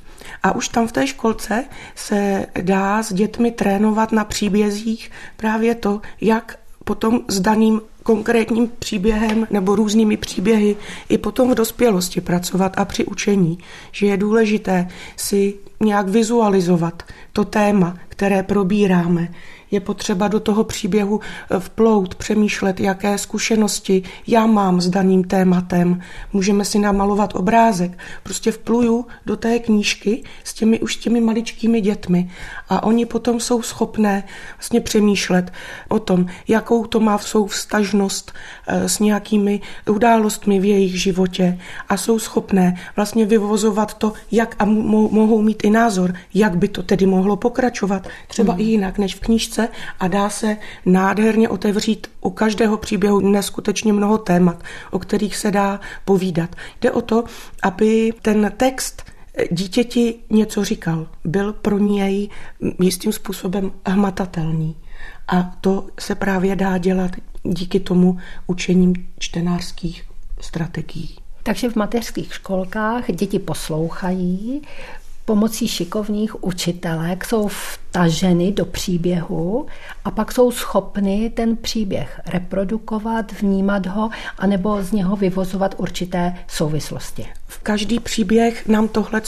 A 0.43 0.56
už 0.56 0.69
tam 0.69 0.88
v 0.88 0.91
té 0.91 1.08
školce 1.08 1.65
se 1.95 2.45
dá 2.62 3.04
s 3.04 3.13
dětmi 3.13 3.52
trénovat 3.52 4.12
na 4.12 4.23
příbězích 4.23 5.12
právě 5.38 5.75
to, 5.75 6.02
jak 6.21 6.60
potom 6.89 7.21
s 7.28 7.39
daným 7.39 7.82
konkrétním 8.04 8.71
příběhem 8.80 9.47
nebo 9.52 9.75
různými 9.75 10.17
příběhy 10.17 10.75
i 11.10 11.17
potom 11.17 11.52
v 11.52 11.56
dospělosti 11.56 12.21
pracovat 12.21 12.73
a 12.78 12.86
při 12.86 13.06
učení, 13.06 13.58
že 13.91 14.08
je 14.08 14.17
důležité 14.17 14.88
si 15.15 15.54
nějak 15.80 16.10
vizualizovat 16.10 17.04
to 17.34 17.45
téma, 17.45 17.97
které 18.10 18.43
probíráme, 18.43 19.30
je 19.71 19.79
potřeba 19.79 20.27
do 20.27 20.39
toho 20.39 20.63
příběhu 20.63 21.19
eh, 21.19 21.60
vplout, 21.60 22.15
přemýšlet, 22.15 22.79
jaké 22.79 23.17
zkušenosti 23.17 24.03
já 24.27 24.45
mám 24.45 24.82
s 24.82 24.89
daným 24.89 25.23
tématem. 25.23 26.01
Můžeme 26.34 26.65
si 26.65 26.79
namalovat 26.79 27.36
obrázek. 27.36 27.97
Prostě 28.23 28.51
vpluju 28.51 29.05
do 29.25 29.36
té 29.36 29.60
knížky 29.60 30.23
s 30.43 30.53
těmi 30.53 30.79
už 30.79 30.95
těmi 30.95 31.21
maličkými 31.21 31.82
dětmi 31.82 32.29
a 32.69 32.84
oni 32.84 33.05
potom 33.05 33.39
jsou 33.39 33.62
schopné 33.62 34.23
vlastně 34.58 34.82
přemýšlet 34.82 35.51
o 35.88 35.99
tom, 35.99 36.25
jakou 36.47 36.86
to 36.86 36.99
má 36.99 37.17
svou 37.17 37.47
vztažnost 37.47 38.34
eh, 38.67 38.89
s 38.89 38.99
nějakými 38.99 39.62
událostmi 39.89 40.60
v 40.60 40.65
jejich 40.65 41.01
životě 41.01 41.60
a 41.89 41.97
jsou 41.97 42.19
schopné 42.19 42.77
vlastně 42.95 43.25
vyvozovat 43.25 43.93
to, 43.93 44.13
jak 44.32 44.55
a 44.60 44.65
mohou 44.65 45.41
mít 45.41 45.63
i 45.63 45.69
názor, 45.69 46.13
jak 46.34 46.58
by 46.58 46.67
to 46.67 46.84
tedy 46.84 47.05
mohlo 47.05 47.36
pokračovat, 47.36 48.08
třeba 48.27 48.53
hmm. 48.53 48.62
i 48.62 48.63
jinak 48.63 48.97
než 48.97 49.15
v 49.15 49.19
knížce 49.19 49.58
knížce 49.67 49.77
a 49.99 50.07
dá 50.07 50.29
se 50.29 50.57
nádherně 50.85 51.49
otevřít 51.49 52.07
u 52.21 52.29
každého 52.29 52.77
příběhu 52.77 53.19
neskutečně 53.19 53.93
mnoho 53.93 54.17
témat, 54.17 54.63
o 54.91 54.99
kterých 54.99 55.35
se 55.35 55.51
dá 55.51 55.79
povídat. 56.05 56.55
Jde 56.81 56.91
o 56.91 57.01
to, 57.01 57.23
aby 57.63 58.13
ten 58.21 58.51
text 58.57 59.03
dítěti 59.51 60.15
něco 60.29 60.65
říkal, 60.65 61.07
byl 61.23 61.53
pro 61.53 61.77
něj 61.77 62.29
jistým 62.81 63.13
způsobem 63.13 63.71
hmatatelný. 63.85 64.75
A 65.27 65.43
to 65.61 65.87
se 65.99 66.15
právě 66.15 66.55
dá 66.55 66.77
dělat 66.77 67.11
díky 67.43 67.79
tomu 67.79 68.17
učením 68.47 68.93
čtenářských 69.19 70.03
strategií. 70.39 71.15
Takže 71.43 71.69
v 71.69 71.75
mateřských 71.75 72.33
školkách 72.33 73.11
děti 73.11 73.39
poslouchají, 73.39 74.61
pomocí 75.29 75.67
šikovných 75.67 76.43
učitelek 76.43 77.25
jsou 77.25 77.47
vtaženy 77.47 78.51
do 78.51 78.65
příběhu 78.65 79.65
a 80.05 80.11
pak 80.11 80.31
jsou 80.31 80.51
schopny 80.51 81.29
ten 81.29 81.57
příběh 81.57 82.21
reprodukovat, 82.25 83.41
vnímat 83.41 83.85
ho, 83.85 84.09
anebo 84.37 84.83
z 84.83 84.91
něho 84.91 85.15
vyvozovat 85.15 85.75
určité 85.77 86.35
souvislosti. 86.47 87.25
V 87.47 87.59
každý 87.59 87.99
příběh 87.99 88.67
nám 88.67 88.87
tohle 88.87 89.21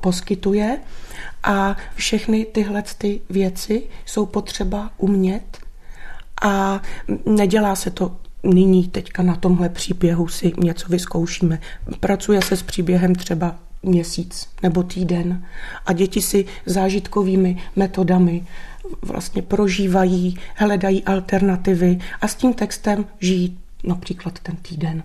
poskytuje 0.00 0.78
a 1.42 1.76
všechny 1.94 2.44
tyhle 2.44 2.82
ty 2.98 3.20
věci 3.30 3.82
jsou 4.06 4.26
potřeba 4.26 4.90
umět 4.98 5.58
a 6.42 6.82
nedělá 7.26 7.76
se 7.76 7.90
to 7.90 8.16
nyní 8.42 8.88
teďka 8.88 9.22
na 9.22 9.36
tomhle 9.36 9.68
příběhu 9.68 10.28
si 10.28 10.52
něco 10.58 10.88
vyzkoušíme. 10.88 11.60
Pracuje 12.00 12.42
se 12.42 12.56
s 12.56 12.62
příběhem 12.62 13.14
třeba 13.14 13.56
měsíc 13.82 14.48
nebo 14.62 14.82
týden 14.82 15.46
a 15.86 15.92
děti 15.92 16.22
si 16.22 16.44
zážitkovými 16.66 17.62
metodami 17.76 18.46
vlastně 19.02 19.42
prožívají, 19.42 20.38
hledají 20.54 21.04
alternativy 21.04 21.98
a 22.20 22.28
s 22.28 22.34
tím 22.34 22.54
textem 22.54 23.06
žijí 23.20 23.58
například 23.84 24.38
ten 24.38 24.56
týden. 24.56 25.02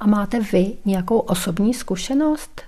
A 0.00 0.06
máte 0.06 0.40
vy 0.40 0.72
nějakou 0.84 1.18
osobní 1.18 1.74
zkušenost? 1.74 2.62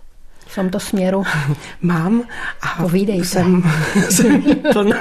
V 0.48 0.54
tomto 0.54 0.80
směru? 0.80 1.24
Mám. 1.82 2.22
A 2.62 2.82
Povídejte. 2.82 3.24
Jsem, 3.24 3.62
jsem 4.10 4.42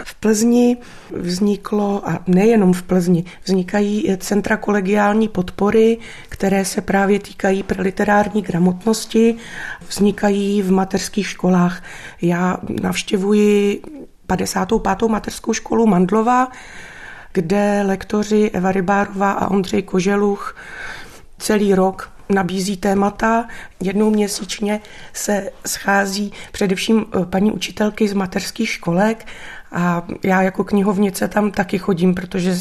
v 0.03 0.15
Plzni 0.15 0.77
vzniklo, 1.11 2.09
a 2.09 2.19
nejenom 2.27 2.73
v 2.73 2.83
Plzni, 2.83 3.25
vznikají 3.43 4.17
centra 4.17 4.57
kolegiální 4.57 5.27
podpory, 5.27 5.97
které 6.29 6.65
se 6.65 6.81
právě 6.81 7.19
týkají 7.19 7.63
literární 7.77 8.41
gramotnosti, 8.41 9.35
vznikají 9.89 10.61
v 10.61 10.71
mateřských 10.71 11.27
školách. 11.27 11.83
Já 12.21 12.57
navštěvuji 12.81 13.81
55. 14.27 15.07
mateřskou 15.07 15.53
školu 15.53 15.87
Mandlova, 15.87 16.47
kde 17.33 17.83
lektoři 17.85 18.51
Eva 18.53 18.71
Rybárová 18.71 19.31
a 19.31 19.47
Ondřej 19.51 19.81
Koželuch 19.81 20.55
celý 21.37 21.75
rok 21.75 22.16
nabízí 22.29 22.77
témata. 22.77 23.47
Jednou 23.79 24.09
měsíčně 24.09 24.81
se 25.13 25.49
schází 25.65 26.31
především 26.51 27.05
eh, 27.05 27.25
paní 27.25 27.51
učitelky 27.51 28.07
z 28.07 28.13
mateřských 28.13 28.69
školek 28.69 29.25
a 29.71 30.07
já 30.23 30.41
jako 30.41 30.63
knihovnice 30.63 31.27
tam 31.27 31.51
taky 31.51 31.77
chodím, 31.77 32.15
protože 32.15 32.55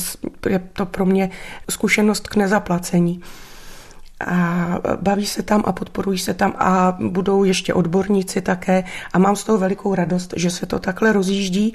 je 0.48 0.58
to 0.58 0.86
pro 0.86 1.06
mě 1.06 1.30
zkušenost 1.70 2.28
k 2.28 2.36
nezaplacení. 2.36 3.20
A 4.26 4.78
baví 5.00 5.26
se 5.26 5.42
tam 5.42 5.62
a 5.66 5.72
podporují 5.72 6.18
se 6.18 6.34
tam 6.34 6.54
a 6.58 6.96
budou 7.00 7.44
ještě 7.44 7.74
odborníci 7.74 8.40
také 8.40 8.84
a 9.12 9.18
mám 9.18 9.36
z 9.36 9.44
toho 9.44 9.58
velikou 9.58 9.94
radost, 9.94 10.34
že 10.36 10.50
se 10.50 10.66
to 10.66 10.78
takhle 10.78 11.12
rozjíždí 11.12 11.74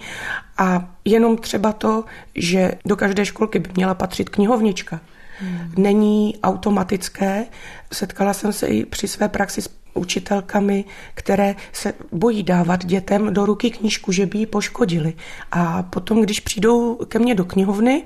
a 0.58 0.90
jenom 1.06 1.38
třeba 1.38 1.74
to, 1.74 2.04
že 2.36 2.72
do 2.86 2.96
každé 2.96 3.26
školky 3.26 3.60
by 3.60 3.70
měla 3.76 3.94
patřit 3.94 4.30
knihovnička, 4.30 5.00
hmm. 5.42 5.72
není 5.78 6.36
automatické. 6.44 7.46
Setkala 7.94 8.34
jsem 8.34 8.54
se 8.54 8.68
i 8.68 8.86
při 8.86 9.08
své 9.08 9.30
praxi 9.30 9.62
s 9.62 9.70
učitelkami, 9.94 10.86
které 11.14 11.56
se 11.74 11.94
bojí 12.12 12.44
dávat 12.44 12.86
dětem 12.86 13.34
do 13.34 13.46
ruky 13.46 13.72
knížku, 13.72 14.12
že 14.12 14.26
by 14.26 14.38
ji 14.38 14.46
poškodili. 14.46 15.14
A 15.52 15.84
potom, 15.84 16.22
když 16.22 16.40
přijdou 16.40 16.96
ke 16.96 17.20
mně 17.20 17.36
do 17.36 17.46
knihovny, 17.46 18.04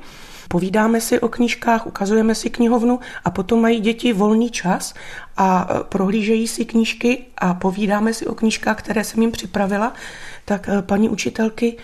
Povídáme 0.48 1.02
si 1.02 1.19
o 1.19 1.30
knížkách, 1.30 1.88
ukazujeme 1.88 2.36
si 2.36 2.50
knihovnu 2.50 3.00
a 3.24 3.32
potom 3.32 3.62
mají 3.62 3.80
děti 3.80 4.13
volný 4.13 4.50
čas 4.50 4.93
a 5.38 5.67
prohlížejí 5.89 6.48
si 6.48 6.65
knížky 6.65 7.26
a 7.38 7.54
povídáme 7.54 8.13
si 8.13 8.28
o 8.28 8.36
knížkách, 8.36 8.78
které 8.78 9.04
jsem 9.04 9.21
jim 9.21 9.32
připravila, 9.32 9.93
tak 10.45 10.69
eh, 10.69 10.82
paní 10.82 11.10
učitelky 11.10 11.78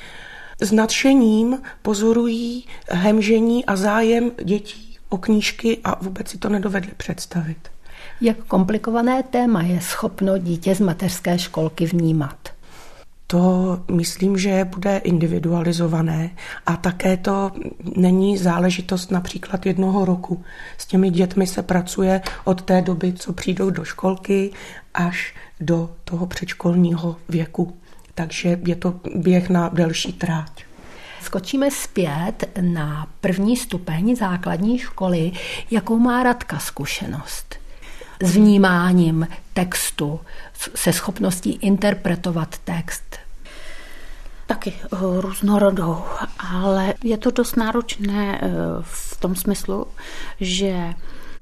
s 0.60 0.72
nadšením 0.72 1.62
pozorují 1.82 2.66
hemžení 2.90 3.66
a 3.66 3.76
zájem 3.76 4.32
dětí 4.44 4.91
o 5.12 5.18
knížky 5.18 5.78
a 5.84 6.04
vůbec 6.04 6.30
si 6.30 6.38
to 6.38 6.50
nedovedli 6.50 6.92
představit. 6.98 7.58
Jak 8.22 8.38
komplikované 8.38 9.24
téma 9.24 9.62
je 9.62 9.82
schopno 9.82 10.38
dítě 10.38 10.76
z 10.76 10.80
mateřské 10.80 11.40
školky 11.40 11.86
vnímat? 11.86 12.50
To 13.28 13.80
myslím, 13.92 14.38
že 14.38 14.66
bude 14.66 14.98
individualizované 14.98 16.30
a 16.66 16.76
také 16.76 17.18
to 17.18 17.52
není 17.96 18.38
záležitost 18.38 19.12
například 19.12 19.66
jednoho 19.66 20.06
roku. 20.06 20.44
S 20.78 20.86
těmi 20.86 21.10
dětmi 21.10 21.48
se 21.48 21.64
pracuje 21.64 22.22
od 22.44 22.62
té 22.62 22.82
doby, 22.82 23.14
co 23.14 23.34
přijdou 23.34 23.70
do 23.70 23.84
školky, 23.84 24.52
až 24.94 25.36
do 25.60 25.90
toho 26.04 26.26
předškolního 26.28 27.16
věku. 27.30 27.78
Takže 28.16 28.60
je 28.66 28.76
to 28.76 29.00
běh 29.16 29.50
na 29.50 29.70
delší 29.70 30.14
tráť. 30.14 30.71
Skočíme 31.22 31.72
zpět 31.72 32.50
na 32.62 33.08
první 33.22 33.58
stupeň 33.58 34.16
základní 34.16 34.80
školy. 34.80 35.32
Jakou 35.72 36.00
má 36.00 36.24
Radka 36.24 36.60
zkušenost? 36.60 37.56
S 38.24 38.36
vnímáním 38.36 39.28
textu, 39.54 40.20
se 40.76 40.94
schopností 40.94 41.52
interpretovat 41.52 42.58
text? 42.58 43.18
Taky 44.48 44.74
eh, 44.84 44.88
různorodou, 45.22 46.04
ale 46.40 46.94
je 47.04 47.18
to 47.18 47.32
dost 47.32 47.58
náročné 47.58 48.40
eh, 48.42 48.50
v 48.82 49.18
tom 49.20 49.36
smyslu, 49.36 49.88
že 50.40 50.94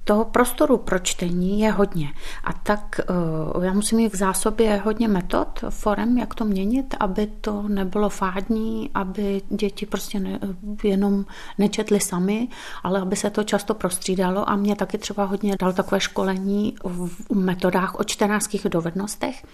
toho 0.10 0.26
prostoru 0.26 0.78
pro 0.78 1.00
čtení 1.00 1.60
je 1.60 1.72
hodně. 1.72 2.14
A 2.44 2.54
tak 2.54 3.00
eh, 3.00 3.66
já 3.66 3.74
musím 3.74 3.98
mít 3.98 4.14
v 4.14 4.16
zásobě 4.16 4.82
hodně 4.86 5.08
metod, 5.08 5.64
forem, 5.70 6.18
jak 6.18 6.36
to 6.36 6.46
měnit, 6.46 6.96
aby 7.00 7.28
to 7.28 7.64
nebylo 7.68 8.10
fádní, 8.10 8.90
aby 8.94 9.42
děti 9.50 9.86
prostě 9.86 10.20
ne, 10.20 10.40
jenom 10.84 11.26
nečetly 11.58 12.00
sami, 12.00 12.48
ale 12.84 13.02
aby 13.02 13.16
se 13.16 13.30
to 13.30 13.44
často 13.44 13.74
prostřídalo. 13.74 14.50
A 14.50 14.56
mě 14.56 14.76
taky 14.76 14.98
třeba 14.98 15.24
hodně 15.24 15.56
dal 15.60 15.74
takové 15.74 16.02
školení 16.02 16.76
v 16.84 17.36
metodách 17.36 18.00
o 18.00 18.04
čtenářských 18.04 18.64
dovednostech, 18.70 19.46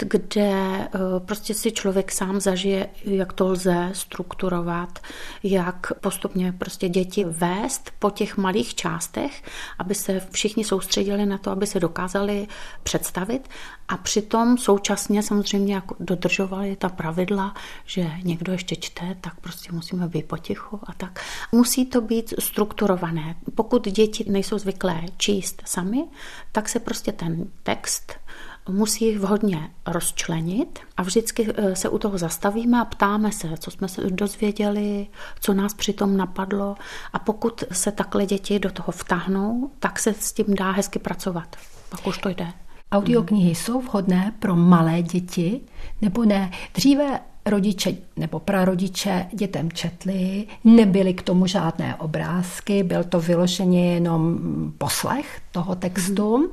kde 0.00 0.50
eh, 0.50 0.88
prostě 1.18 1.54
si 1.54 1.72
člověk 1.72 2.12
sám 2.12 2.40
zažije, 2.40 2.88
jak 3.04 3.32
to 3.32 3.48
lze 3.48 3.90
strukturovat, 3.92 4.98
jak 5.42 5.92
postupně 6.00 6.52
prostě 6.52 6.88
děti 6.88 7.24
vést 7.24 7.90
po 7.98 8.10
těch 8.10 8.36
malých 8.36 8.74
částech, 8.74 9.42
aby 9.78 9.93
aby 9.94 10.00
se 10.00 10.20
všichni 10.30 10.64
soustředili 10.64 11.26
na 11.26 11.38
to, 11.38 11.50
aby 11.50 11.66
se 11.66 11.80
dokázali 11.80 12.48
představit 12.82 13.48
a 13.88 13.96
přitom 13.96 14.58
současně 14.58 15.22
samozřejmě 15.22 15.74
jako 15.74 15.96
dodržovali 16.00 16.76
ta 16.76 16.88
pravidla, 16.88 17.54
že 17.86 18.10
někdo 18.22 18.52
ještě 18.52 18.76
čte, 18.76 19.16
tak 19.20 19.40
prostě 19.40 19.72
musíme 19.72 20.08
být 20.08 20.26
potichu 20.26 20.80
a 20.82 20.92
tak. 20.92 21.24
Musí 21.52 21.86
to 21.86 22.00
být 22.00 22.34
strukturované. 22.38 23.36
Pokud 23.54 23.88
děti 23.88 24.24
nejsou 24.30 24.58
zvyklé 24.58 25.00
číst 25.16 25.62
sami, 25.66 26.04
tak 26.52 26.68
se 26.68 26.80
prostě 26.80 27.12
ten 27.12 27.46
text 27.62 28.12
musí 28.68 29.18
vhodně 29.18 29.70
rozčlenit 29.86 30.78
a 30.96 31.02
vždycky 31.02 31.48
eh, 31.54 31.76
se 31.76 31.88
u 31.88 31.98
toho 31.98 32.18
zastavíme 32.18 32.80
a 32.80 32.84
ptáme 32.84 33.32
se, 33.32 33.48
co 33.58 33.70
jsme 33.70 33.88
se 33.88 34.10
dozvěděli, 34.10 35.06
co 35.40 35.54
nás 35.54 35.74
přitom 35.74 36.16
napadlo 36.16 36.76
a 37.12 37.18
pokud 37.18 37.64
se 37.72 37.92
takhle 37.92 38.26
děti 38.26 38.58
do 38.58 38.70
toho 38.70 38.92
vtáhnou, 38.92 39.70
tak 39.78 39.98
se 39.98 40.14
s 40.14 40.32
tím 40.32 40.54
dá 40.54 40.70
hezky 40.70 40.98
pracovat. 40.98 41.56
Pak 41.88 42.06
už 42.06 42.18
to 42.18 42.28
jde. 42.28 42.46
Audioknihy 42.92 43.54
jsou 43.54 43.80
vhodné 43.80 44.32
pro 44.38 44.56
malé 44.56 45.02
děti 45.02 45.60
nebo 46.02 46.24
ne? 46.24 46.50
Dříve 46.74 47.20
rodiče 47.46 47.94
nebo 48.16 48.40
prarodiče 48.40 49.26
dětem 49.32 49.72
četli, 49.72 50.46
nebyly 50.64 51.14
k 51.14 51.22
tomu 51.22 51.46
žádné 51.46 51.96
obrázky, 51.96 52.82
byl 52.82 53.04
to 53.04 53.20
vyloženě 53.20 53.94
jenom 53.94 54.38
poslech 54.78 55.40
toho 55.52 55.74
textu. 55.74 56.50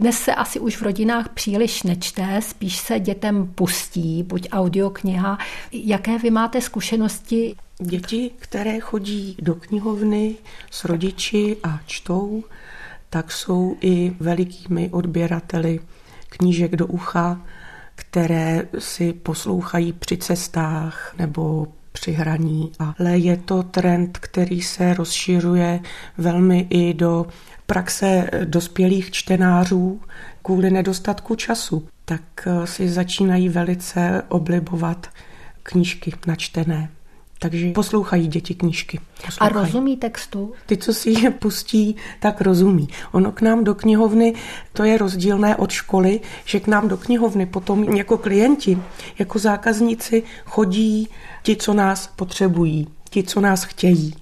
Dnes 0.00 0.18
se 0.18 0.34
asi 0.34 0.60
už 0.60 0.76
v 0.76 0.82
rodinách 0.82 1.28
příliš 1.28 1.82
nečte, 1.82 2.40
spíš 2.42 2.76
se 2.76 3.00
dětem 3.00 3.46
pustí, 3.54 4.22
buď 4.22 4.48
audiokniha. 4.52 5.38
Jaké 5.72 6.18
vy 6.18 6.30
máte 6.30 6.60
zkušenosti? 6.60 7.54
Děti, 7.78 8.30
které 8.38 8.80
chodí 8.80 9.36
do 9.42 9.54
knihovny 9.54 10.34
s 10.70 10.84
rodiči 10.84 11.56
a 11.62 11.80
čtou, 11.86 12.44
tak 13.10 13.32
jsou 13.32 13.76
i 13.80 14.16
velikými 14.20 14.90
odběrateli 14.92 15.80
knížek 16.28 16.76
do 16.76 16.86
ucha, 16.86 17.40
které 18.12 18.62
si 18.78 19.12
poslouchají 19.12 19.92
při 19.92 20.16
cestách 20.16 21.14
nebo 21.18 21.66
při 21.92 22.12
hraní. 22.12 22.72
Ale 22.78 23.18
je 23.18 23.36
to 23.36 23.62
trend, 23.62 24.18
který 24.18 24.62
se 24.62 24.94
rozšiřuje 24.94 25.80
velmi 26.18 26.66
i 26.70 26.94
do 26.94 27.26
praxe 27.66 28.30
dospělých 28.44 29.10
čtenářů 29.10 30.00
kvůli 30.42 30.70
nedostatku 30.70 31.34
času. 31.34 31.88
Tak 32.04 32.48
si 32.64 32.88
začínají 32.88 33.48
velice 33.48 34.22
oblibovat 34.28 35.06
knížky 35.62 36.12
načtené. 36.26 36.90
Takže 37.42 37.72
poslouchají 37.72 38.28
děti 38.28 38.54
knížky. 38.54 39.00
Poslouchají. 39.26 39.50
A 39.50 39.64
rozumí 39.64 39.96
textu? 39.96 40.52
Ty, 40.66 40.76
co 40.76 40.94
si 40.94 41.10
je 41.10 41.30
pustí, 41.30 41.96
tak 42.20 42.40
rozumí. 42.40 42.88
Ono 43.12 43.32
k 43.32 43.40
nám 43.40 43.64
do 43.64 43.74
knihovny, 43.74 44.34
to 44.72 44.84
je 44.84 44.98
rozdílné 44.98 45.56
od 45.56 45.70
školy, 45.70 46.20
že 46.44 46.60
k 46.60 46.66
nám 46.66 46.88
do 46.88 46.96
knihovny 46.96 47.46
potom 47.46 47.84
jako 47.84 48.18
klienti, 48.18 48.78
jako 49.18 49.38
zákazníci 49.38 50.22
chodí 50.44 51.08
ti, 51.42 51.56
co 51.56 51.74
nás 51.74 52.06
potřebují, 52.06 52.88
ti, 53.10 53.22
co 53.22 53.40
nás 53.40 53.64
chtějí. 53.64 54.14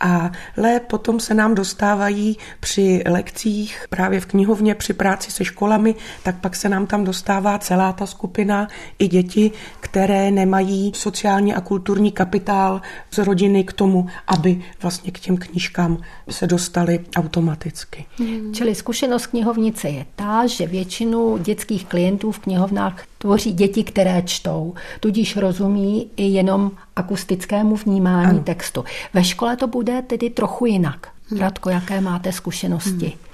Ale 0.00 0.80
potom 0.80 1.20
se 1.20 1.34
nám 1.34 1.54
dostávají 1.54 2.36
při 2.60 3.02
lekcích 3.06 3.86
právě 3.90 4.20
v 4.20 4.26
knihovně, 4.26 4.74
při 4.74 4.92
práci 4.92 5.30
se 5.30 5.44
školami, 5.44 5.94
tak 6.22 6.40
pak 6.40 6.56
se 6.56 6.68
nám 6.68 6.86
tam 6.86 7.04
dostává 7.04 7.58
celá 7.58 7.92
ta 7.92 8.06
skupina 8.06 8.68
i 8.98 9.08
děti, 9.08 9.50
které 9.80 10.30
nemají 10.30 10.92
sociální 10.94 11.54
a 11.54 11.60
kulturní 11.60 12.12
kapitál 12.12 12.80
z 13.10 13.18
rodiny 13.18 13.64
k 13.64 13.72
tomu, 13.72 14.06
aby 14.26 14.62
vlastně 14.82 15.12
k 15.12 15.18
těm 15.18 15.36
knížkám 15.36 15.98
se 16.30 16.46
dostali 16.46 17.04
automaticky. 17.16 18.06
Hmm. 18.18 18.54
Čili 18.54 18.74
zkušenost 18.74 19.26
knihovnice 19.26 19.88
je 19.88 20.06
ta, 20.16 20.46
že 20.46 20.66
většinu 20.66 21.38
dětských 21.38 21.86
klientů 21.86 22.32
v 22.32 22.38
knihovnách 22.38 23.04
tvoří 23.18 23.52
děti, 23.52 23.84
které 23.84 24.22
čtou, 24.22 24.74
tudíž 25.00 25.36
rozumí 25.36 26.10
i 26.16 26.22
jenom 26.22 26.70
akustickému 26.96 27.76
vnímání 27.76 28.30
ano. 28.30 28.42
textu. 28.44 28.84
Ve 29.14 29.24
škole 29.24 29.56
to 29.56 29.66
bude 29.66 30.02
tedy 30.02 30.30
trochu 30.30 30.66
jinak. 30.66 31.08
Hmm. 31.30 31.40
Radko, 31.40 31.70
jaké 31.70 32.00
máte 32.00 32.32
zkušenosti? 32.32 33.06
Hmm. 33.06 33.28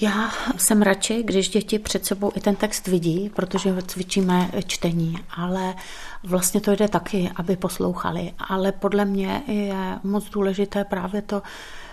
Já 0.00 0.30
jsem 0.56 0.82
radši, 0.82 1.22
když 1.22 1.48
děti 1.48 1.78
před 1.78 2.06
sebou 2.06 2.32
i 2.34 2.40
ten 2.40 2.56
text 2.56 2.86
vidí, 2.86 3.30
protože 3.34 3.82
cvičíme 3.86 4.50
čtení, 4.66 5.18
ale 5.36 5.74
vlastně 6.22 6.60
to 6.60 6.72
jde 6.72 6.88
taky, 6.88 7.30
aby 7.36 7.56
poslouchali. 7.56 8.32
Ale 8.48 8.72
podle 8.72 9.04
mě 9.04 9.42
je 9.46 9.98
moc 10.02 10.30
důležité 10.30 10.84
právě 10.84 11.22
to, 11.22 11.42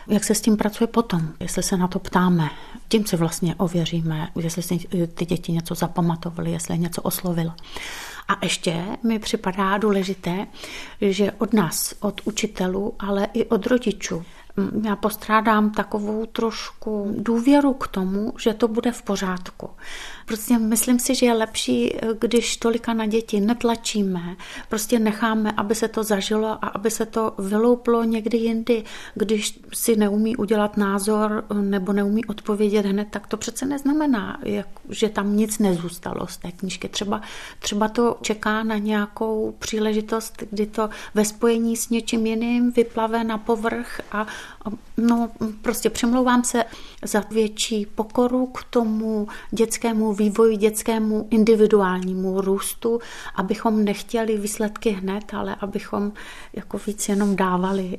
jak 0.08 0.24
se 0.24 0.36
s 0.36 0.42
tím 0.42 0.58
pracuje 0.58 0.88
potom, 0.88 1.30
jestli 1.40 1.64
se 1.64 1.78
na 1.78 1.88
to 1.88 2.00
ptáme. 2.00 2.50
Tím 2.88 3.06
si 3.06 3.18
vlastně 3.18 3.56
ověříme, 3.56 4.28
jestli 4.40 4.62
si 4.62 4.80
ty 5.14 5.26
děti 5.26 5.52
něco 5.52 5.76
zapamatovaly, 5.76 6.52
jestli 6.52 6.78
něco 6.78 7.02
oslovilo. 7.02 7.52
A 8.28 8.46
ještě 8.46 8.84
mi 9.04 9.20
připadá 9.20 9.78
důležité, 9.78 10.48
že 11.02 11.32
od 11.32 11.54
nás, 11.54 11.94
od 12.00 12.22
učitelů, 12.26 12.94
ale 13.00 13.28
i 13.34 13.46
od 13.46 13.68
rodičů, 13.68 14.24
já 14.84 14.96
postrádám 14.96 15.72
takovou 15.72 16.26
trošku 16.26 17.16
důvěru 17.18 17.74
k 17.74 17.88
tomu, 17.88 18.34
že 18.38 18.54
to 18.54 18.68
bude 18.68 18.92
v 18.92 19.02
pořádku. 19.02 19.70
Prostě 20.26 20.58
myslím 20.58 21.00
si, 21.00 21.16
že 21.16 21.26
je 21.26 21.34
lepší, 21.34 21.96
když 22.20 22.58
tolika 22.58 22.94
na 22.94 23.06
děti 23.06 23.40
netlačíme, 23.40 24.36
prostě 24.70 25.00
necháme, 25.00 25.52
aby 25.58 25.76
se 25.76 25.88
to 25.88 26.04
zažilo 26.04 26.48
a 26.48 26.68
aby 26.68 26.92
se 26.92 27.06
to 27.06 27.34
vylouplo 27.40 28.04
někdy 28.04 28.38
jindy. 28.38 28.84
Když 29.16 29.60
si 29.74 29.96
neumí 29.96 30.36
udělat 30.36 30.78
názor 30.78 31.46
nebo 31.62 31.94
neumí 31.94 32.26
odpovědět 32.26 32.86
hned, 32.86 33.08
tak 33.12 33.28
to 33.28 33.38
přece 33.38 33.66
neznamená, 33.66 34.40
že 34.90 35.10
tam 35.10 35.36
nic 35.36 35.60
nezůstalo 35.60 36.28
z 36.28 36.38
té 36.38 36.52
knížky. 36.52 36.90
Třeba, 36.90 37.22
třeba 37.60 37.88
to 37.88 38.18
čeká 38.22 38.64
na 38.64 38.78
nějakou 38.78 39.56
příležitost, 39.60 40.44
kdy 40.50 40.66
to 40.66 40.90
ve 41.14 41.26
spojení 41.26 41.78
s 41.78 41.90
něčím 41.90 42.26
jiným 42.26 42.72
vyplave 42.72 43.24
na 43.24 43.38
povrch 43.38 44.02
a 44.12 44.28
no, 44.98 45.30
prostě 45.62 45.90
přemlouvám 45.90 46.44
se 46.44 46.64
za 47.06 47.24
větší 47.32 47.86
pokoru 47.86 48.46
k 48.46 48.64
tomu 48.64 49.28
dětskému 49.52 50.14
vývoji, 50.14 50.58
dětskému 50.58 51.28
individuálnímu 51.30 52.42
růstu, 52.42 53.00
abychom 53.36 53.84
nechtěli 53.84 54.38
výsledky 54.38 54.90
hned, 54.90 55.34
ale 55.34 55.56
abychom 55.60 56.12
jako 56.54 56.80
víc 56.88 57.10
jenom 57.10 57.36
dávali. 57.36 57.98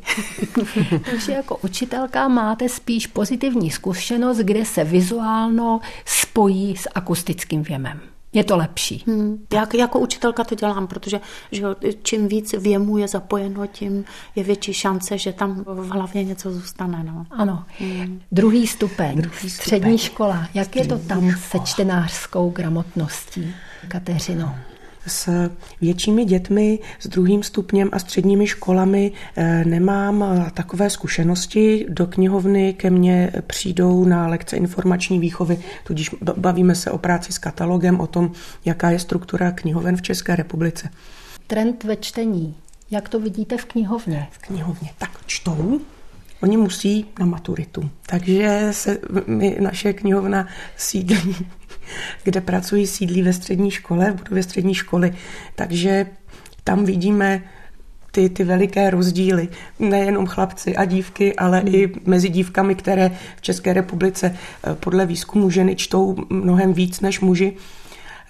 Takže 1.10 1.32
jako 1.32 1.56
učitelka 1.56 2.28
máte 2.28 2.68
spíš 2.68 3.06
pozitivní 3.06 3.70
zkušenost, 3.70 4.38
kde 4.38 4.64
se 4.64 4.84
vizuálno 4.84 5.80
spojí 6.04 6.76
s 6.76 6.88
akustickým 6.94 7.62
věmem. 7.62 8.11
Je 8.32 8.44
to 8.44 8.56
lepší. 8.56 9.04
Hmm. 9.06 9.38
Jak, 9.52 9.74
jako 9.74 9.98
učitelka 9.98 10.44
to 10.44 10.54
dělám, 10.54 10.86
protože 10.86 11.20
že 11.52 11.62
čím 12.02 12.28
víc 12.28 12.52
věmu 12.58 12.98
je 12.98 13.08
zapojeno, 13.08 13.66
tím 13.66 14.04
je 14.36 14.44
větší 14.44 14.72
šance, 14.72 15.18
že 15.18 15.32
tam 15.32 15.64
v 15.66 15.88
hlavě 15.88 16.24
něco 16.24 16.52
zůstane. 16.52 17.04
No. 17.04 17.26
Ano. 17.30 17.64
Hmm. 17.78 18.20
Druhý 18.32 18.66
stupeň, 18.66 19.16
Druhý 19.22 19.36
stupeň. 19.36 19.50
střední 19.50 19.98
škola. 19.98 20.48
Jak 20.54 20.66
střední 20.66 20.92
je 20.92 20.98
to 20.98 21.08
tam 21.08 21.30
škola. 21.30 21.36
se 21.50 21.58
čtenářskou 21.70 22.50
gramotností, 22.50 23.54
Kateřino? 23.88 24.54
S 25.06 25.50
většími 25.80 26.24
dětmi, 26.24 26.78
s 26.98 27.08
druhým 27.08 27.42
stupněm 27.42 27.88
a 27.92 27.98
středními 27.98 28.46
školami 28.46 29.12
eh, 29.36 29.64
nemám 29.64 30.22
eh, 30.22 30.50
takové 30.54 30.90
zkušenosti. 30.90 31.86
Do 31.88 32.06
knihovny 32.06 32.74
ke 32.74 32.90
mně 32.90 33.32
přijdou 33.46 34.04
na 34.04 34.28
lekce 34.28 34.56
informační 34.56 35.18
výchovy, 35.18 35.58
tudíž 35.84 36.10
bavíme 36.36 36.74
se 36.74 36.90
o 36.90 36.98
práci 36.98 37.32
s 37.32 37.38
katalogem, 37.38 38.00
o 38.00 38.06
tom, 38.06 38.32
jaká 38.64 38.90
je 38.90 38.98
struktura 38.98 39.50
knihoven 39.50 39.96
v 39.96 40.02
České 40.02 40.36
republice. 40.36 40.90
Trend 41.46 41.84
ve 41.84 41.96
čtení. 41.96 42.54
Jak 42.90 43.08
to 43.08 43.20
vidíte 43.20 43.56
v 43.56 43.64
knihovně? 43.64 44.28
V 44.30 44.38
knihovně. 44.38 44.90
Tak 44.98 45.10
čtou, 45.26 45.80
Oni 46.42 46.56
musí 46.56 47.06
na 47.18 47.26
maturitu. 47.26 47.90
Takže 48.06 48.68
se 48.70 48.98
my, 49.26 49.56
naše 49.60 49.92
knihovna 49.92 50.48
sídlí 50.76 51.36
kde 52.24 52.40
pracují, 52.40 52.86
sídlí 52.86 53.22
ve 53.22 53.32
střední 53.32 53.70
škole, 53.70 54.10
v 54.10 54.14
budově 54.14 54.42
střední 54.42 54.74
školy. 54.74 55.14
Takže 55.54 56.06
tam 56.64 56.84
vidíme 56.84 57.42
ty, 58.10 58.28
ty 58.28 58.44
veliké 58.44 58.90
rozdíly. 58.90 59.48
Nejenom 59.78 60.26
chlapci 60.26 60.76
a 60.76 60.84
dívky, 60.84 61.36
ale 61.36 61.62
i 61.66 61.92
mezi 62.06 62.28
dívkami, 62.28 62.74
které 62.74 63.10
v 63.36 63.42
České 63.42 63.72
republice 63.72 64.36
eh, 64.36 64.74
podle 64.74 65.06
výzkumu 65.06 65.50
ženy 65.50 65.76
čtou 65.76 66.16
mnohem 66.28 66.72
víc 66.72 67.00
než 67.00 67.20
muži 67.20 67.56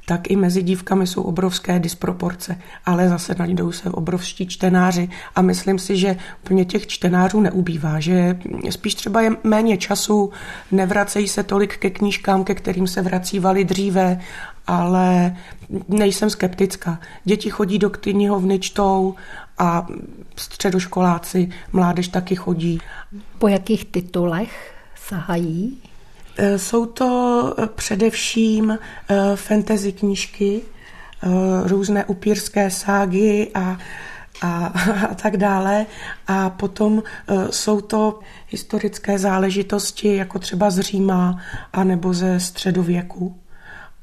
tak 0.07 0.31
i 0.31 0.37
mezi 0.37 0.63
dívkami 0.63 1.07
jsou 1.07 1.23
obrovské 1.23 1.79
disproporce, 1.79 2.59
ale 2.87 3.09
zase 3.09 3.35
najdou 3.39 3.73
se 3.73 3.91
obrovští 3.91 4.47
čtenáři 4.47 5.09
a 5.35 5.43
myslím 5.43 5.79
si, 5.79 5.97
že 5.97 6.17
úplně 6.43 6.65
těch 6.65 6.87
čtenářů 6.87 7.41
neubývá, 7.41 8.01
že 8.01 8.39
spíš 8.71 8.95
třeba 8.95 9.21
je 9.21 9.31
méně 9.45 9.77
času, 9.77 10.31
nevracejí 10.73 11.29
se 11.29 11.43
tolik 11.43 11.77
ke 11.77 11.91
knížkám, 11.91 12.45
ke 12.45 12.55
kterým 12.55 12.87
se 12.87 13.03
vracívali 13.03 13.65
dříve, 13.65 14.21
ale 14.67 15.37
nejsem 15.89 16.31
skeptická. 16.31 17.01
Děti 17.25 17.51
chodí 17.51 17.79
do 17.79 17.91
knihovny, 17.91 18.59
čtou 18.59 19.15
a 19.59 19.87
středoškoláci, 20.37 21.49
mládež 21.73 22.09
taky 22.09 22.35
chodí. 22.35 22.81
Po 23.39 23.49
jakých 23.49 23.85
titulech 23.85 24.75
sahají? 24.95 25.92
Eh, 26.37 26.59
jsou 26.59 26.87
to 26.87 27.55
eh, 27.59 27.67
především 27.67 28.71
eh, 28.71 29.37
fantasy 29.37 29.93
knížky, 29.93 30.61
různé 31.65 32.05
upírské 32.05 32.71
ságy 32.71 33.51
a, 33.55 33.79
a, 34.43 34.67
a 35.11 35.15
tak 35.15 35.37
dále. 35.37 35.87
A 36.27 36.51
potom 36.51 37.03
jsou 37.51 37.81
to 37.81 38.19
historické 38.49 39.19
záležitosti, 39.19 40.17
jako 40.17 40.39
třeba 40.39 40.71
z 40.71 40.81
Říma 40.81 41.39
a 41.73 41.85
nebo 41.85 42.15
ze 42.15 42.41
středověku 42.41 43.41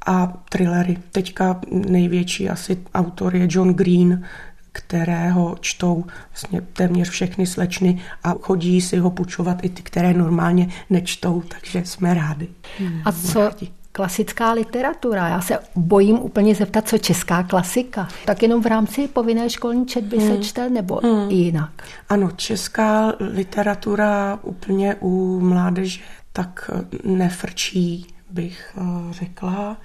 a 0.05 0.33
thrillery. 0.49 0.97
Teďka 1.11 1.61
největší 1.71 2.49
asi 2.49 2.77
autor 2.93 3.35
je 3.35 3.47
John 3.51 3.73
Green, 3.73 4.25
kterého 4.71 5.57
čtou 5.59 6.05
vlastně 6.29 6.61
téměř 6.61 7.09
všechny 7.09 7.47
slečny 7.47 8.01
a 8.23 8.33
chodí 8.41 8.81
si 8.81 8.97
ho 8.97 9.09
půjčovat 9.09 9.57
i 9.63 9.69
ty, 9.69 9.81
které 9.83 10.13
normálně 10.13 10.69
nečtou, 10.89 11.43
takže 11.47 11.85
jsme 11.85 12.13
rádi. 12.13 12.47
Hmm. 12.79 13.01
A 13.05 13.11
co 13.11 13.51
klasická 13.91 14.51
literatura? 14.51 15.27
Já 15.27 15.41
se 15.41 15.59
bojím 15.75 16.19
úplně 16.19 16.55
zeptat, 16.55 16.87
co 16.87 16.97
česká 16.97 17.43
klasika. 17.43 18.07
Tak 18.25 18.43
jenom 18.43 18.61
v 18.61 18.65
rámci 18.65 19.07
povinné 19.07 19.49
školní 19.49 19.85
četby 19.85 20.17
hmm. 20.17 20.27
se 20.27 20.43
čte 20.43 20.69
nebo 20.69 20.99
hmm. 21.03 21.31
i 21.31 21.35
jinak? 21.35 21.83
Ano, 22.09 22.31
česká 22.35 23.13
literatura 23.19 24.39
úplně 24.41 24.95
u 24.99 25.39
mládeže 25.39 26.01
tak 26.33 26.71
nefrčí, 27.03 28.07
bych 28.29 28.77
eh, 28.77 29.13
řekla. 29.13 29.77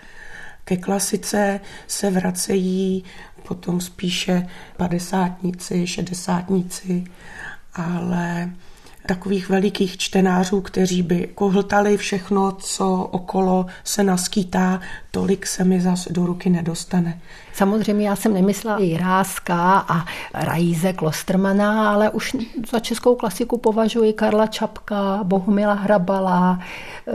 Ke 0.64 0.76
klasice 0.76 1.60
se 1.86 2.10
vracejí 2.10 3.04
potom 3.48 3.80
spíše 3.80 4.48
padesátníci, 4.76 5.86
šedesátníci, 5.86 7.04
ale 7.74 8.50
takových 9.06 9.48
velikých 9.48 9.98
čtenářů, 9.98 10.60
kteří 10.60 11.02
by 11.02 11.28
kohltali 11.34 11.96
všechno, 11.96 12.52
co 12.52 13.08
okolo 13.10 13.66
se 13.84 14.04
naskýtá, 14.04 14.80
tolik 15.10 15.46
se 15.46 15.64
mi 15.64 15.80
zas 15.80 16.08
do 16.10 16.26
ruky 16.26 16.50
nedostane. 16.50 17.20
Samozřejmě 17.54 18.08
já 18.08 18.16
jsem 18.16 18.34
nemyslela 18.34 18.80
Jiráska 18.80 19.78
a 19.88 20.04
Rajíze 20.34 20.92
Klostermana, 20.92 21.90
ale 21.90 22.10
už 22.10 22.36
za 22.70 22.78
českou 22.78 23.14
klasiku 23.14 23.58
považuji 23.58 24.12
Karla 24.12 24.46
Čapka, 24.46 25.20
Bohumila 25.22 25.74
Hrabala, 25.74 26.60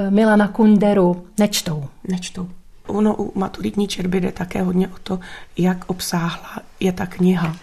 Milana 0.10 0.48
Kunderu. 0.48 1.26
Nečtou. 1.40 1.86
Nečtou. 2.08 2.50
Ono 2.90 3.16
u 3.16 3.40
maturitní 3.40 3.88
četby 3.88 4.22
jde 4.22 4.32
také 4.32 4.62
hodně 4.62 4.88
o 4.88 4.98
to, 5.04 5.20
jak 5.58 5.90
obsáhla 5.90 6.58
je 6.80 6.92
ta 6.92 7.06
kniha. 7.06 7.56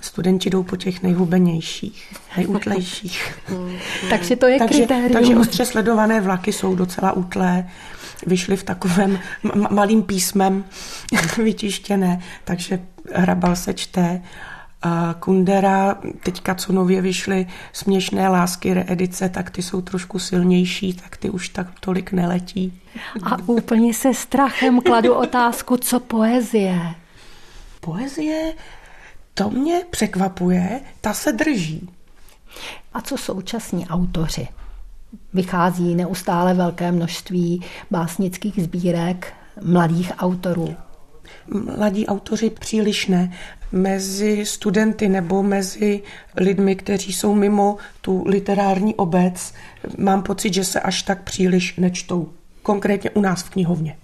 Studenti 0.00 0.50
jdou 0.50 0.62
po 0.62 0.76
těch 0.76 1.02
nejhubenějších, 1.02 2.16
nejútlejších. 2.36 3.38
takže 4.10 4.36
to 4.36 4.46
je 4.46 4.58
takže, 4.58 4.78
kritérium. 4.78 5.12
Takže 5.12 5.36
ostře 5.36 5.64
sledované 5.64 6.20
vlaky 6.20 6.52
jsou 6.52 6.74
docela 6.74 7.12
útlé 7.12 7.68
vyšly 8.26 8.56
v 8.56 8.62
takovém 8.62 9.18
malým 9.70 10.02
písmem 10.02 10.64
vytištěné, 11.36 12.20
takže 12.44 12.80
Hrabal 13.14 13.56
se 13.56 13.74
čte. 13.74 14.22
A 14.82 15.14
Kundera, 15.18 15.98
teďka 16.22 16.54
co 16.54 16.72
nově 16.72 17.02
vyšly 17.02 17.46
směšné 17.72 18.28
lásky 18.28 18.74
reedice, 18.74 19.28
tak 19.28 19.50
ty 19.50 19.62
jsou 19.62 19.80
trošku 19.80 20.18
silnější, 20.18 20.94
tak 20.94 21.16
ty 21.16 21.30
už 21.30 21.48
tak 21.48 21.66
tolik 21.80 22.12
neletí. 22.12 22.80
A 23.22 23.36
úplně 23.46 23.94
se 23.94 24.14
strachem 24.14 24.80
kladu 24.80 25.14
otázku, 25.14 25.76
co 25.76 26.00
poezie? 26.00 26.94
Poezie, 27.80 28.52
to 29.34 29.50
mě 29.50 29.82
překvapuje, 29.90 30.80
ta 31.00 31.12
se 31.12 31.32
drží. 31.32 31.88
A 32.94 33.00
co 33.00 33.16
současní 33.16 33.88
autoři? 33.88 34.48
Vychází 35.34 35.94
neustále 35.94 36.54
velké 36.54 36.92
množství 36.92 37.64
básnických 37.90 38.62
sbírek 38.62 39.32
mladých 39.62 40.12
autorů. 40.18 40.76
Mladí 41.76 42.06
autoři 42.06 42.50
příliš 42.50 43.06
ne. 43.06 43.32
Mezi 43.72 44.46
studenty 44.46 45.08
nebo 45.08 45.42
mezi 45.42 46.02
lidmi, 46.36 46.76
kteří 46.76 47.12
jsou 47.12 47.34
mimo 47.34 47.76
tu 48.00 48.24
literární 48.26 48.94
obec, 48.94 49.54
mám 49.98 50.22
pocit, 50.22 50.54
že 50.54 50.64
se 50.64 50.80
až 50.80 51.02
tak 51.02 51.22
příliš 51.22 51.76
nečtou. 51.76 52.28
Konkrétně 52.62 53.10
u 53.10 53.20
nás 53.20 53.42
v 53.42 53.50
knihovně. 53.50 53.96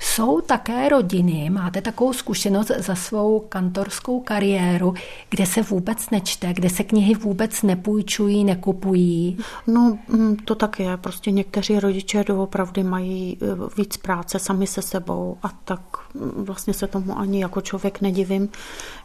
Jsou 0.00 0.40
také 0.40 0.88
rodiny, 0.88 1.50
máte 1.50 1.80
takovou 1.80 2.12
zkušenost 2.12 2.70
za 2.78 2.94
svou 2.94 3.40
kantorskou 3.40 4.20
kariéru, 4.20 4.94
kde 5.28 5.46
se 5.46 5.62
vůbec 5.62 6.10
nečte, 6.10 6.52
kde 6.52 6.70
se 6.70 6.84
knihy 6.84 7.14
vůbec 7.14 7.62
nepůjčují, 7.62 8.44
nekupují? 8.44 9.38
No, 9.66 9.98
mm, 10.08 10.36
to 10.36 10.54
tak 10.54 10.80
je. 10.80 10.96
Prostě 10.96 11.30
někteří 11.30 11.80
rodiče 11.80 12.24
doopravdy 12.24 12.82
mají 12.82 13.38
e, 13.42 13.46
víc 13.76 13.96
práce 13.96 14.38
sami 14.38 14.66
se 14.66 14.82
sebou 14.82 15.36
a 15.42 15.48
tak 15.64 15.80
mm, 16.14 16.44
vlastně 16.44 16.74
se 16.74 16.86
tomu 16.86 17.18
ani 17.18 17.40
jako 17.40 17.60
člověk 17.60 18.00
nedivím, 18.00 18.48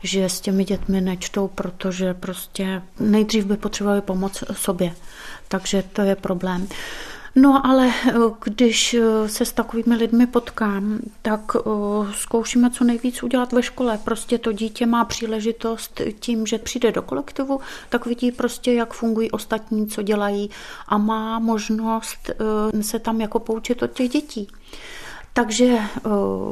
že 0.04 0.30
s 0.30 0.42
těmi 0.42 0.64
dětmi 0.64 1.02
nečtou, 1.02 1.48
protože 1.48 2.14
prostě 2.14 2.82
nejdřív 3.00 3.46
by 3.46 3.58
potřebovali 3.58 4.02
pomoc 4.02 4.44
sobě. 4.52 4.94
Takže 5.48 5.84
to 5.94 6.02
je 6.02 6.16
problém. 6.16 6.68
No 7.36 7.66
ale 7.66 7.88
eh, 7.88 8.14
když 8.44 8.94
eh, 8.94 9.30
se 9.30 9.46
s 9.46 9.52
takovými 9.54 9.96
lidmi 9.96 10.28
potkám, 10.28 11.00
tak 11.22 11.42
eh, 11.56 11.60
zkoušíme 12.14 12.70
co 12.70 12.84
nejvíc 12.84 13.24
udělat 13.24 13.54
ve 13.54 13.64
škole. 13.64 14.00
Prostě 14.04 14.38
to 14.38 14.52
dítě 14.52 14.86
má 14.86 15.06
příležitost 15.06 16.02
tím, 16.20 16.46
že 16.46 16.58
přijde 16.58 16.92
do 16.92 17.02
kolektivu, 17.02 17.60
tak 17.90 18.06
vidí 18.06 18.32
prostě, 18.32 18.74
jak 18.74 18.94
fungují 18.94 19.32
ostatní, 19.32 19.88
co 19.88 20.02
dělají 20.02 20.50
a 20.88 20.98
má 20.98 21.40
možnost 21.40 22.30
se 22.82 23.00
tam 23.00 23.22
jako 23.22 23.40
poučit 23.40 23.84
od 23.84 23.92
těch 23.92 24.10
dětí. 24.10 24.48
Takže 25.34 25.78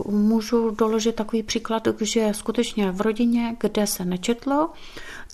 můžu 0.06 0.70
doložit 0.70 1.16
takový 1.16 1.44
příklad, 1.44 1.88
že 2.02 2.30
skutečně 2.32 2.92
v 2.92 3.02
rodině, 3.02 3.56
kde 3.60 3.88
se 3.88 4.06
nečetlo, 4.06 4.70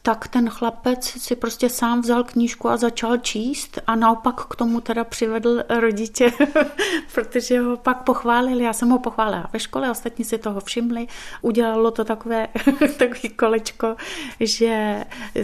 tak 0.01 0.27
ten 0.27 0.49
chlapec 0.49 1.05
si 1.05 1.35
prostě 1.35 1.69
sám 1.69 2.01
vzal 2.01 2.23
knížku 2.23 2.69
a 2.69 2.77
začal 2.77 3.17
číst 3.17 3.79
a 3.87 3.95
naopak 3.95 4.45
k 4.47 4.55
tomu 4.55 4.81
teda 4.81 5.03
přivedl 5.03 5.63
rodiče, 5.69 6.31
protože 7.13 7.59
ho 7.59 7.77
pak 7.77 8.03
pochválili. 8.03 8.63
Já 8.63 8.73
jsem 8.73 8.89
ho 8.89 8.99
pochválila 8.99 9.49
ve 9.53 9.59
škole, 9.59 9.91
ostatní 9.91 10.25
si 10.25 10.37
toho 10.37 10.59
všimli. 10.59 11.07
Udělalo 11.41 11.91
to 11.91 12.05
takové 12.05 12.47
takový 12.97 13.29
kolečko, 13.29 13.95
že 14.39 15.03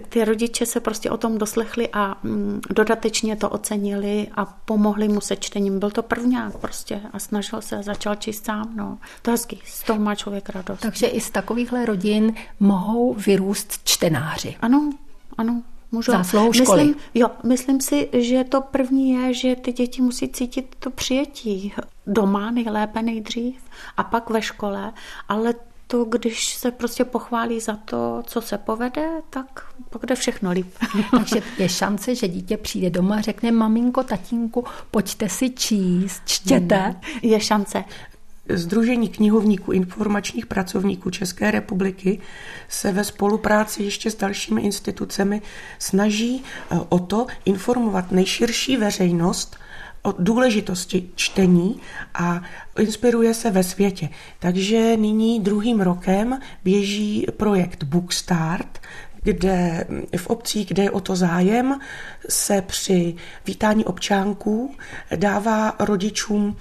ty 0.10 0.26
rodiče 0.26 0.66
se 0.66 0.80
prostě 0.80 1.10
o 1.10 1.18
tom 1.18 1.38
doslechli 1.38 1.90
a 1.94 2.18
mm, 2.24 2.62
dodatečně 2.70 3.36
to 3.36 3.50
ocenili 3.50 4.28
a 4.36 4.46
pomohli 4.46 5.08
mu 5.08 5.22
se 5.22 5.36
čtením. 5.36 5.80
Byl 5.80 5.92
to 5.92 6.04
prvňák 6.04 6.58
prostě 6.58 7.02
a 7.14 7.20
snažil 7.20 7.62
se, 7.62 7.84
začal 7.84 8.16
číst 8.16 8.46
sám. 8.46 8.72
No. 8.76 8.98
To 9.22 9.32
je 9.32 9.34
hezký, 9.34 9.62
z 9.66 9.84
toho 9.84 10.00
má 10.00 10.16
člověk 10.16 10.50
radost. 10.50 10.80
Takže 10.80 11.08
i 11.08 11.22
z 11.22 11.30
takovýchhle 11.30 11.86
rodin 11.86 12.34
mohou 12.60 13.14
vyrůst 13.14 13.80
čtenáři. 13.84 14.43
Ano, 14.62 14.90
ano. 15.38 15.62
Můžu. 15.92 16.12
Zásluhou 16.12 16.54
školy. 16.54 16.84
Myslím, 16.84 17.02
jo, 17.14 17.28
myslím 17.44 17.82
si, 17.82 18.10
že 18.14 18.44
to 18.44 18.62
první 18.62 19.12
je, 19.12 19.34
že 19.34 19.56
ty 19.56 19.72
děti 19.72 20.02
musí 20.02 20.30
cítit 20.30 20.76
to 20.80 20.90
přijetí 20.90 21.74
doma 22.08 22.52
nejlépe 22.52 23.02
nejdřív 23.02 23.56
a 23.98 24.04
pak 24.04 24.30
ve 24.30 24.42
škole, 24.42 24.94
ale 25.30 25.54
to, 25.88 26.06
když 26.06 26.54
se 26.56 26.72
prostě 26.72 27.06
pochválí 27.06 27.60
za 27.60 27.76
to, 27.76 28.24
co 28.26 28.42
se 28.42 28.58
povede, 28.58 29.10
tak 29.30 29.66
bude 30.00 30.16
všechno 30.16 30.52
líp. 30.52 30.74
Takže 31.12 31.42
je 31.58 31.70
šance, 31.70 32.16
že 32.16 32.28
dítě 32.28 32.58
přijde 32.58 32.90
doma 32.90 33.16
a 33.16 33.22
řekne, 33.22 33.52
maminko, 33.52 34.04
tatínku, 34.04 34.66
pojďte 34.92 35.30
si 35.30 35.50
číst, 35.50 36.22
čtěte. 36.26 36.96
Je 37.22 37.40
šance. 37.40 37.84
Združení 38.50 39.10
knihovníků 39.10 39.72
informačních 39.72 40.46
pracovníků 40.46 41.10
České 41.10 41.52
republiky 41.52 42.20
se 42.70 42.92
ve 42.92 43.04
spolupráci 43.04 43.84
ještě 43.84 44.12
s 44.12 44.16
dalšími 44.16 44.62
institucemi 44.62 45.42
snaží 45.80 46.44
eh, 46.44 46.80
o 46.90 47.00
to 47.00 47.28
informovat 47.46 48.12
nejširší 48.12 48.78
veřejnost 48.78 49.58
o 50.02 50.16
důležitosti 50.20 51.10
čtení 51.16 51.80
a 52.14 52.42
inspiruje 52.80 53.34
se 53.34 53.52
ve 53.52 53.64
světě. 53.64 54.10
Takže 54.40 54.98
nyní 54.98 55.40
druhým 55.40 55.82
rokem 55.82 56.40
běží 56.64 57.26
projekt 57.38 57.84
Bookstart, 57.84 58.80
kde 59.24 59.88
v 60.18 60.28
obcích, 60.28 60.68
kde 60.68 60.84
je 60.84 60.92
o 60.92 61.00
to 61.00 61.16
zájem, 61.16 61.80
se 62.30 62.62
při 62.62 63.16
vítání 63.46 63.86
občánků 63.86 64.76
dává 65.16 65.76
rodičům 65.80 66.58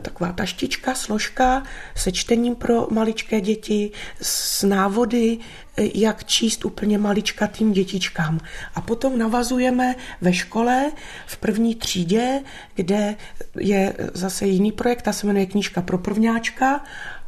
taková 0.00 0.32
taštička, 0.32 0.94
složka 0.94 1.62
se 1.96 2.12
čtením 2.12 2.54
pro 2.54 2.86
maličké 2.90 3.40
děti, 3.40 3.90
s 4.22 4.62
návody, 4.62 5.38
jak 5.76 6.24
číst 6.24 6.64
úplně 6.64 6.98
maličkatým 6.98 7.72
dětičkám. 7.72 8.40
A 8.74 8.80
potom 8.80 9.18
navazujeme 9.18 9.94
ve 10.20 10.32
škole 10.32 10.92
v 11.26 11.36
první 11.36 11.74
třídě, 11.74 12.40
kde 12.74 13.16
je 13.58 13.94
zase 14.14 14.46
jiný 14.46 14.72
projekt, 14.72 15.02
ta 15.02 15.12
se 15.12 15.26
jmenuje 15.26 15.46
Knížka 15.46 15.82
pro 15.82 15.98
prvňáčka 15.98 16.84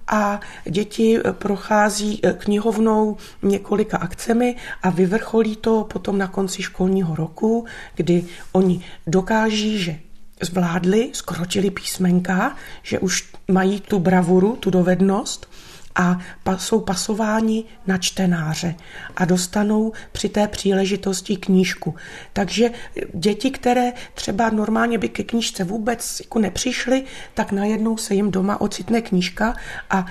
a 0.06 0.40
děti 0.64 1.18
prochází 1.32 2.20
eh, 2.22 2.32
knihovnou 2.32 3.16
několika 3.42 3.98
akcemi 3.98 4.56
a 4.82 4.90
vyvrcholí 4.90 5.56
to 5.56 5.84
potom 5.84 6.18
na 6.18 6.26
konci 6.26 6.62
školního 6.62 7.16
roku, 7.16 7.66
kdy 7.94 8.24
oni 8.52 8.84
dokáží, 9.06 9.78
že 9.78 9.98
zvládli, 10.42 11.10
skročili 11.12 11.70
písmenka, 11.70 12.56
že 12.82 12.98
už 12.98 13.32
mají 13.48 13.80
tu 13.80 13.98
bravuru, 13.98 14.56
tu 14.56 14.70
dovednost 14.70 15.48
a 15.96 16.18
jsou 16.56 16.80
pasováni 16.80 17.64
na 17.86 17.98
čtenáře 17.98 18.74
a 19.16 19.24
dostanou 19.24 19.92
při 20.12 20.28
té 20.28 20.48
příležitosti 20.48 21.36
knížku. 21.36 21.94
Takže 22.32 22.70
děti, 23.14 23.50
které 23.50 23.92
třeba 24.14 24.50
normálně 24.50 24.98
by 24.98 25.08
ke 25.08 25.22
knížce 25.24 25.64
vůbec 25.64 26.20
jako 26.20 26.38
nepřišly, 26.38 27.04
tak 27.34 27.52
najednou 27.52 27.96
se 27.96 28.14
jim 28.14 28.30
doma 28.30 28.60
ocitne 28.60 29.02
knížka 29.02 29.54
a 29.90 30.06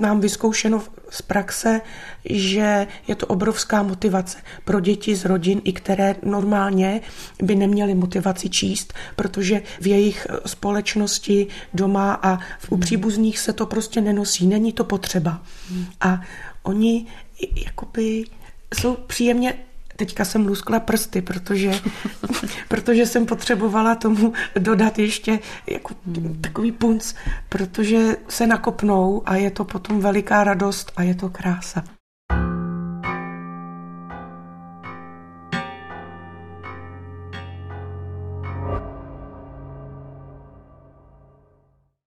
mám 0.00 0.20
vyzkoušeno 0.20 0.82
z 1.10 1.22
praxe, 1.22 1.80
že 2.24 2.86
je 3.08 3.14
to 3.14 3.26
obrovská 3.26 3.82
motivace 3.82 4.38
pro 4.64 4.80
děti 4.80 5.16
z 5.16 5.24
rodin, 5.24 5.60
i 5.64 5.72
které 5.72 6.16
normálně 6.22 7.00
by 7.42 7.54
neměly 7.54 7.94
motivaci 7.94 8.50
číst, 8.50 8.94
protože 9.16 9.62
v 9.80 9.86
jejich 9.86 10.26
společnosti 10.46 11.46
doma 11.74 12.20
a 12.22 12.38
u 12.70 12.76
příbuzných 12.76 13.38
se 13.38 13.52
to 13.52 13.66
prostě 13.66 14.00
nenosí, 14.00 14.46
není 14.46 14.72
to 14.72 14.84
potřeba. 14.84 15.42
A 16.00 16.20
oni 16.62 17.06
jakoby 17.64 18.24
jsou 18.74 18.94
příjemně 18.94 19.54
teďka 19.96 20.24
jsem 20.24 20.46
luskla 20.46 20.80
prsty, 20.80 21.22
protože, 21.22 21.72
protože 22.68 23.06
jsem 23.06 23.26
potřebovala 23.26 23.94
tomu 23.94 24.32
dodat 24.58 24.98
ještě 24.98 25.38
jako 25.66 25.94
takový 26.40 26.72
punc, 26.72 27.14
protože 27.48 28.16
se 28.28 28.46
nakopnou 28.46 29.22
a 29.26 29.36
je 29.36 29.50
to 29.50 29.64
potom 29.64 30.00
veliká 30.00 30.44
radost 30.44 30.92
a 30.96 31.02
je 31.02 31.14
to 31.14 31.28
krása. 31.28 31.95